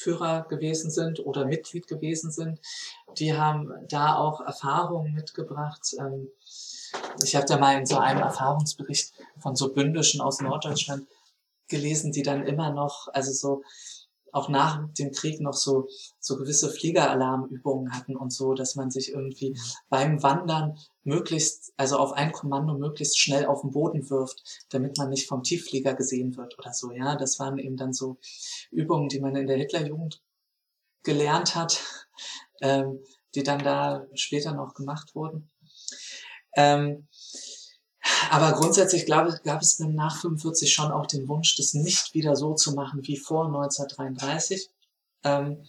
[0.00, 2.58] Führer gewesen sind oder Mitglied gewesen sind.
[3.18, 5.94] Die haben da auch Erfahrungen mitgebracht.
[5.98, 6.28] Ähm,
[7.22, 11.06] ich habe da mal in so einem Erfahrungsbericht von so Bündischen aus Norddeutschland
[11.68, 13.62] gelesen, die dann immer noch, also so
[14.32, 19.12] auch nach dem Krieg noch so, so gewisse Fliegeralarmübungen hatten und so, dass man sich
[19.12, 19.58] irgendwie
[19.88, 25.10] beim Wandern möglichst, also auf ein Kommando möglichst schnell auf den Boden wirft, damit man
[25.10, 27.16] nicht vom Tiefflieger gesehen wird oder so, ja.
[27.16, 28.18] Das waren eben dann so
[28.70, 30.22] Übungen, die man in der Hitlerjugend
[31.02, 31.82] gelernt hat,
[32.60, 33.00] ähm,
[33.34, 35.50] die dann da später noch gemacht wurden.
[36.56, 37.06] Ähm,
[38.30, 42.36] aber grundsätzlich glaube, gab es dann nach 45 schon auch den Wunsch, das nicht wieder
[42.36, 44.70] so zu machen wie vor 1933.
[45.22, 45.64] Ähm,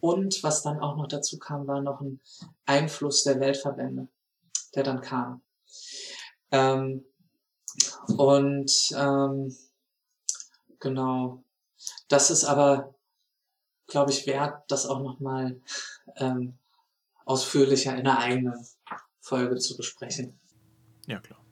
[0.00, 2.20] und was dann auch noch dazu kam, war noch ein
[2.64, 4.08] Einfluss der Weltverbände,
[4.74, 5.42] der dann kam.
[6.50, 7.04] Ähm,
[8.16, 9.56] und ähm,
[10.80, 11.44] genau,
[12.08, 12.94] das ist aber,
[13.86, 15.60] glaube ich, wert, das auch nochmal
[16.16, 16.58] ähm,
[17.24, 18.66] ausführlicher in einer eigenen
[19.20, 20.38] Folge zu besprechen.
[21.06, 21.45] Ja, klar.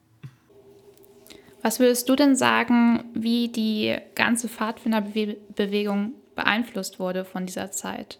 [1.64, 8.18] Was würdest du denn sagen, wie die ganze Pfadfinderbewegung beeinflusst wurde von dieser Zeit?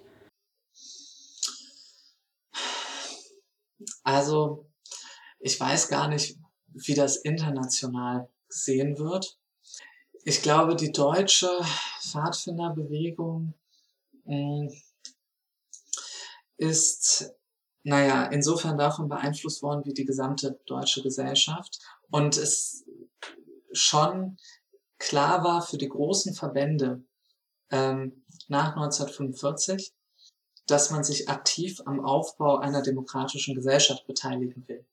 [4.03, 4.65] Also,
[5.41, 6.39] ich weiß gar nicht,
[6.69, 9.39] wie das international gesehen wird.
[10.25, 11.51] Ich glaube, die deutsche
[12.01, 13.53] Pfadfinderbewegung
[14.25, 14.73] hm,
[16.57, 17.35] ist,
[17.83, 21.79] naja, insofern davon beeinflusst worden wie die gesamte deutsche Gesellschaft.
[22.11, 22.84] Und es
[23.75, 24.39] schon
[24.99, 27.05] klar war für die großen Verbände
[27.71, 29.93] ähm, nach 1945,
[30.67, 34.87] dass man sich aktiv am Aufbau einer demokratischen Gesellschaft beteiligen will.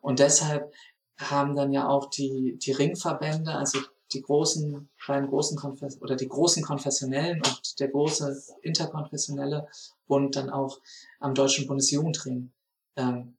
[0.00, 0.72] Und deshalb
[1.18, 3.78] haben dann ja auch die, die Ringverbände, also
[4.12, 9.68] die großen, beiden großen Konfess oder die großen Konfessionellen und der große interkonfessionelle
[10.06, 10.80] Bund dann auch
[11.20, 12.52] am Deutschen Bundesjugendring
[12.96, 13.36] ähm,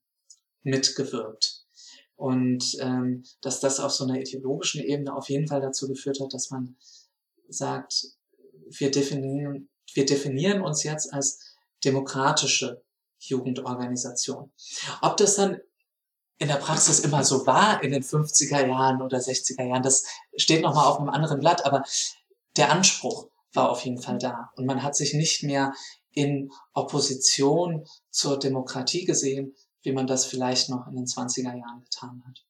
[0.63, 1.62] mitgewirkt.
[2.23, 6.33] Und ähm, dass das auf so einer ideologischen Ebene auf jeden Fall dazu geführt hat,
[6.33, 6.77] dass man
[7.49, 8.05] sagt,
[8.69, 12.81] wir definieren, wir definieren uns jetzt als demokratische
[13.19, 14.53] Jugendorganisation.
[15.01, 15.59] Ob das dann
[16.37, 20.05] in der Praxis immer so war in den 50er Jahren oder 60er Jahren, das
[20.37, 21.83] steht nochmal auf einem anderen Blatt, aber
[22.55, 24.49] der Anspruch war auf jeden Fall da.
[24.55, 25.73] Und man hat sich nicht mehr
[26.13, 32.23] in Opposition zur Demokratie gesehen, wie man das vielleicht noch in den 20er Jahren getan
[32.27, 32.45] hat.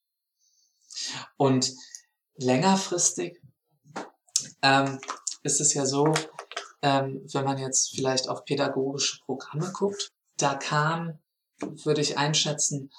[1.38, 1.74] Und
[2.36, 3.42] längerfristig
[4.62, 5.00] ähm,
[5.44, 6.14] ist es ja so,
[6.82, 11.20] ähm, wenn man jetzt vielleicht auf pädagogische Programme guckt, da kam,
[11.60, 12.92] würde ich einschätzen,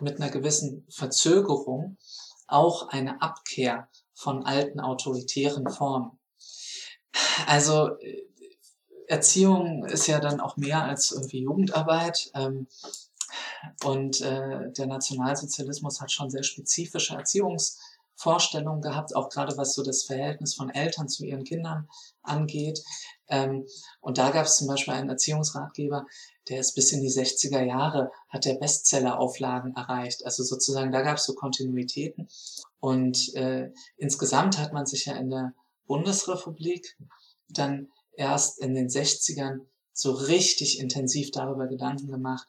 [0.00, 1.98] mit einer gewissen Verzögerung
[2.46, 6.18] auch eine Abkehr von alten autoritären Formen.
[7.46, 8.24] Also äh,
[9.06, 12.30] Erziehung ist ja dann auch mehr als irgendwie Jugendarbeit.
[12.34, 12.68] Ähm,
[13.84, 20.04] und äh, der Nationalsozialismus hat schon sehr spezifische Erziehungsvorstellungen gehabt, auch gerade was so das
[20.04, 21.88] Verhältnis von Eltern zu ihren Kindern
[22.22, 22.82] angeht.
[23.28, 23.66] Ähm,
[24.00, 26.06] und da gab es zum Beispiel einen Erziehungsratgeber,
[26.48, 30.24] der ist bis in die 60er Jahre, hat der Bestseller-Auflagen erreicht.
[30.24, 32.28] Also sozusagen, da gab es so Kontinuitäten.
[32.80, 35.52] Und äh, insgesamt hat man sich ja in der
[35.86, 36.96] Bundesrepublik
[37.48, 39.60] dann erst in den 60ern
[39.98, 42.46] so richtig intensiv darüber Gedanken gemacht,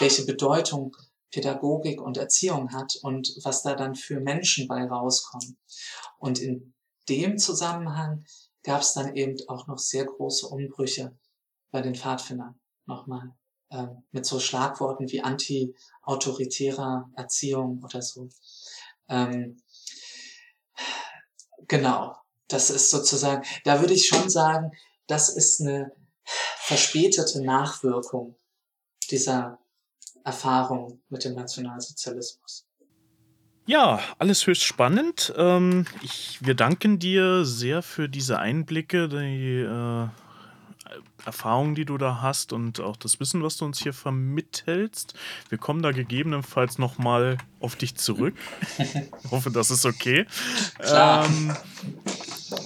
[0.00, 0.96] welche Bedeutung
[1.30, 5.56] Pädagogik und Erziehung hat und was da dann für Menschen bei rauskommen.
[6.18, 6.74] Und in
[7.08, 8.24] dem Zusammenhang
[8.64, 11.16] gab es dann eben auch noch sehr große Umbrüche
[11.70, 13.36] bei den Pfadfindern nochmal
[13.70, 18.28] äh, mit so Schlagworten wie anti-autoritärer Erziehung oder so.
[19.08, 19.62] Ähm,
[21.68, 22.16] genau,
[22.48, 24.72] das ist sozusagen, da würde ich schon sagen,
[25.06, 25.92] das ist eine
[26.64, 28.36] verspätete Nachwirkung
[29.10, 29.58] dieser
[30.24, 32.66] Erfahrung mit dem Nationalsozialismus.
[33.66, 35.32] Ja, alles höchst spannend.
[35.36, 40.08] Ähm, ich, wir danken dir sehr für diese Einblicke, die äh,
[41.24, 45.14] Erfahrungen, die du da hast und auch das Wissen, was du uns hier vermittelst.
[45.48, 48.34] Wir kommen da gegebenenfalls nochmal auf dich zurück.
[48.78, 50.26] ich hoffe, das ist okay.
[50.80, 51.56] Ähm,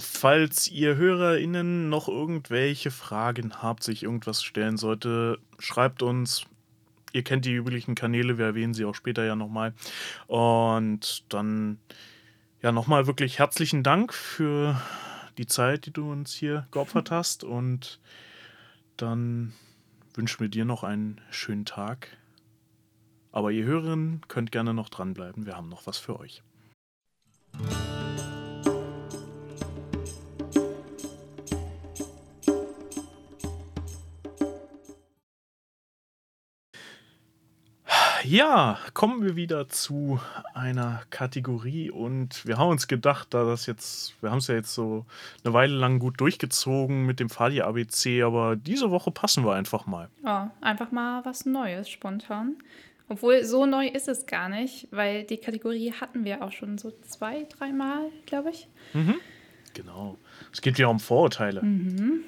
[0.01, 6.45] falls ihr HörerInnen noch irgendwelche Fragen habt, sich irgendwas stellen sollte, schreibt uns.
[7.13, 9.73] Ihr kennt die üblichen Kanäle, wir erwähnen sie auch später ja nochmal.
[10.27, 11.79] Und dann
[12.61, 14.81] ja nochmal wirklich herzlichen Dank für
[15.39, 17.45] die Zeit, die du uns hier geopfert hast.
[17.45, 18.01] Und
[18.97, 19.55] dann
[20.15, 22.17] wünschen wir dir noch einen schönen Tag.
[23.33, 25.47] Aber ihr Hörerinnen könnt gerne noch dranbleiben.
[25.47, 26.43] Wir haben noch was für euch.
[38.29, 40.21] Ja, kommen wir wieder zu
[40.53, 44.75] einer Kategorie und wir haben uns gedacht, da das jetzt, wir haben es ja jetzt
[44.75, 45.07] so
[45.43, 49.87] eine Weile lang gut durchgezogen mit dem Fadi ABC, aber diese Woche passen wir einfach
[49.87, 50.11] mal.
[50.23, 52.57] Ja, einfach mal was Neues spontan.
[53.09, 56.93] Obwohl so neu ist es gar nicht, weil die Kategorie hatten wir auch schon so
[57.01, 58.69] zwei, dreimal, glaube ich.
[58.93, 59.15] Mhm.
[59.73, 60.19] Genau.
[60.53, 61.63] Es geht ja um Vorurteile.
[61.63, 62.25] Mhm.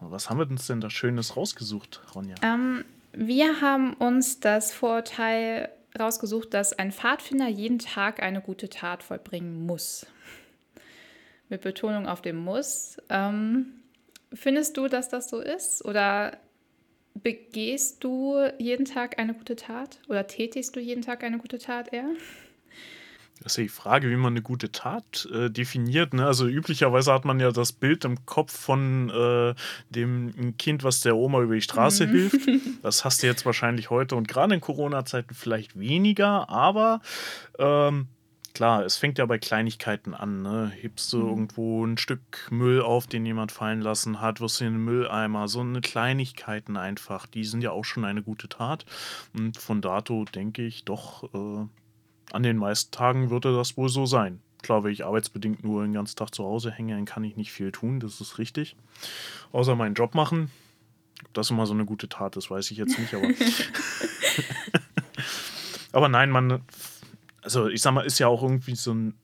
[0.00, 2.36] Was haben wir uns denn da Schönes rausgesucht, Ronja?
[2.42, 9.02] Ähm, wir haben uns das Vorurteil rausgesucht, dass ein Pfadfinder jeden Tag eine gute Tat
[9.02, 10.06] vollbringen muss.
[11.48, 12.96] Mit Betonung auf dem Muss.
[13.10, 13.82] Ähm,
[14.32, 15.84] findest du, dass das so ist?
[15.84, 16.38] Oder
[17.14, 19.98] begehst du jeden Tag eine gute Tat?
[20.08, 22.08] Oder tätigst du jeden Tag eine gute Tat eher?
[23.42, 26.14] Das ist ja die Frage, wie man eine gute Tat äh, definiert.
[26.14, 26.26] Ne?
[26.26, 29.54] Also üblicherweise hat man ja das Bild im Kopf von äh,
[29.90, 32.10] dem Kind, was der Oma über die Straße mhm.
[32.10, 32.40] hilft.
[32.82, 37.00] Das hast du jetzt wahrscheinlich heute und gerade in Corona-Zeiten vielleicht weniger, aber
[37.58, 38.08] ähm,
[38.54, 40.42] klar, es fängt ja bei Kleinigkeiten an.
[40.42, 40.72] Ne?
[40.80, 41.28] Hebst du mhm.
[41.28, 45.48] irgendwo ein Stück Müll auf, den jemand fallen lassen hat, wirst du in den Mülleimer.
[45.48, 48.84] So eine Kleinigkeiten einfach, die sind ja auch schon eine gute Tat.
[49.36, 51.66] Und von dato denke ich doch, äh,
[52.30, 54.40] an den meisten Tagen würde das wohl so sein.
[54.62, 57.52] Klar, wenn ich arbeitsbedingt nur den ganzen Tag zu Hause hänge, dann kann ich nicht
[57.52, 58.76] viel tun, das ist richtig.
[59.50, 60.50] Außer meinen Job machen.
[61.24, 63.28] Ob das immer so eine gute Tat ist, weiß ich jetzt nicht, aber.
[65.92, 66.62] aber nein, man.
[67.42, 69.14] Also, ich sag mal, ist ja auch irgendwie so ein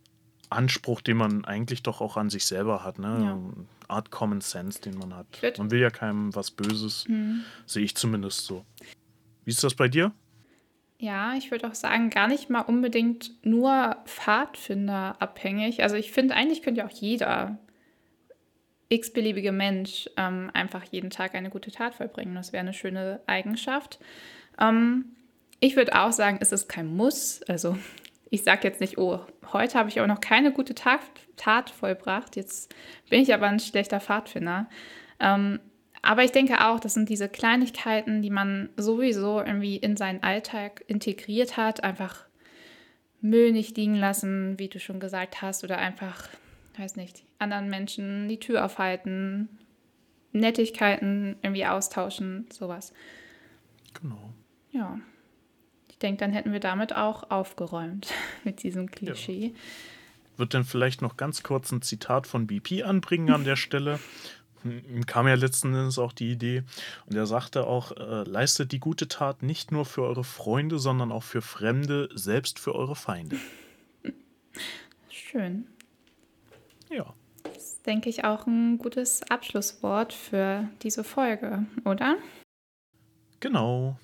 [0.50, 3.18] Anspruch, den man eigentlich doch auch an sich selber hat, ne?
[3.22, 3.64] Ja.
[3.88, 5.26] Art Common Sense, den man hat.
[5.56, 7.42] Man will ja keinem was Böses, mhm.
[7.66, 8.64] sehe ich zumindest so.
[9.44, 10.12] Wie ist das bei dir?
[11.00, 15.82] Ja, ich würde auch sagen, gar nicht mal unbedingt nur Pfadfinder abhängig.
[15.82, 17.58] Also ich finde, eigentlich könnte ja auch jeder
[18.88, 22.34] x-beliebige Mensch ähm, einfach jeden Tag eine gute Tat vollbringen.
[22.34, 24.00] Das wäre eine schöne Eigenschaft.
[24.60, 25.16] Ähm,
[25.60, 27.42] ich würde auch sagen, es ist kein Muss.
[27.44, 27.78] Also
[28.30, 29.20] ich sage jetzt nicht, oh,
[29.52, 31.00] heute habe ich aber noch keine gute Tat,
[31.36, 32.34] Tat vollbracht.
[32.34, 32.74] Jetzt
[33.08, 34.68] bin ich aber ein schlechter Pfadfinder.
[35.20, 35.60] Ähm,
[36.02, 40.84] aber ich denke auch, das sind diese Kleinigkeiten, die man sowieso irgendwie in seinen Alltag
[40.86, 41.82] integriert hat.
[41.82, 42.24] Einfach
[43.20, 46.28] Müll nicht liegen lassen, wie du schon gesagt hast, oder einfach,
[46.76, 49.48] weiß nicht, anderen Menschen die Tür aufhalten,
[50.32, 52.92] Nettigkeiten irgendwie austauschen, sowas.
[54.00, 54.32] Genau.
[54.70, 55.00] Ja.
[55.88, 58.12] Ich denke, dann hätten wir damit auch aufgeräumt
[58.44, 59.46] mit diesem Klischee.
[59.46, 59.60] Ja.
[60.36, 63.98] Wird dann vielleicht noch ganz kurz ein Zitat von BP anbringen an der Stelle.
[64.64, 66.62] Ihm kam ja letzten Endes auch die Idee
[67.06, 71.12] und er sagte auch, äh, leistet die gute Tat nicht nur für eure Freunde, sondern
[71.12, 73.36] auch für Fremde, selbst für eure Feinde.
[75.10, 75.66] Schön.
[76.90, 77.14] Ja.
[77.42, 82.16] Das ist, denke ich, auch ein gutes Abschlusswort für diese Folge, oder?
[83.40, 83.98] Genau.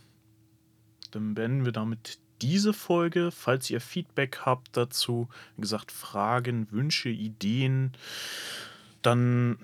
[1.10, 3.30] Dann beenden wir damit diese Folge.
[3.30, 7.92] Falls ihr Feedback habt dazu, wie gesagt, Fragen, Wünsche, Ideen,
[9.02, 9.58] dann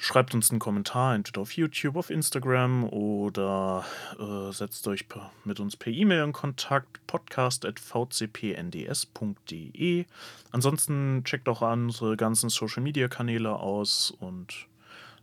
[0.00, 3.84] schreibt uns einen Kommentar, entweder auf YouTube, auf Instagram oder
[4.18, 10.06] äh, setzt euch per, mit uns per E-Mail in Kontakt, podcast.vcpnds.de.
[10.50, 14.66] Ansonsten checkt auch unsere ganzen Social-Media-Kanäle aus und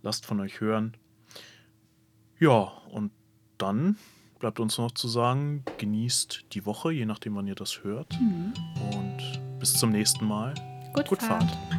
[0.02, 0.96] lasst von euch hören.
[2.40, 3.12] Ja, und
[3.58, 3.98] dann
[4.40, 8.20] bleibt uns noch zu sagen, genießt die Woche, je nachdem, wann ihr das hört.
[8.20, 8.54] Mhm.
[8.94, 10.54] Und bis zum nächsten Mal.
[10.94, 11.44] Gut, Gut Fahrt.
[11.44, 11.79] Fahrt.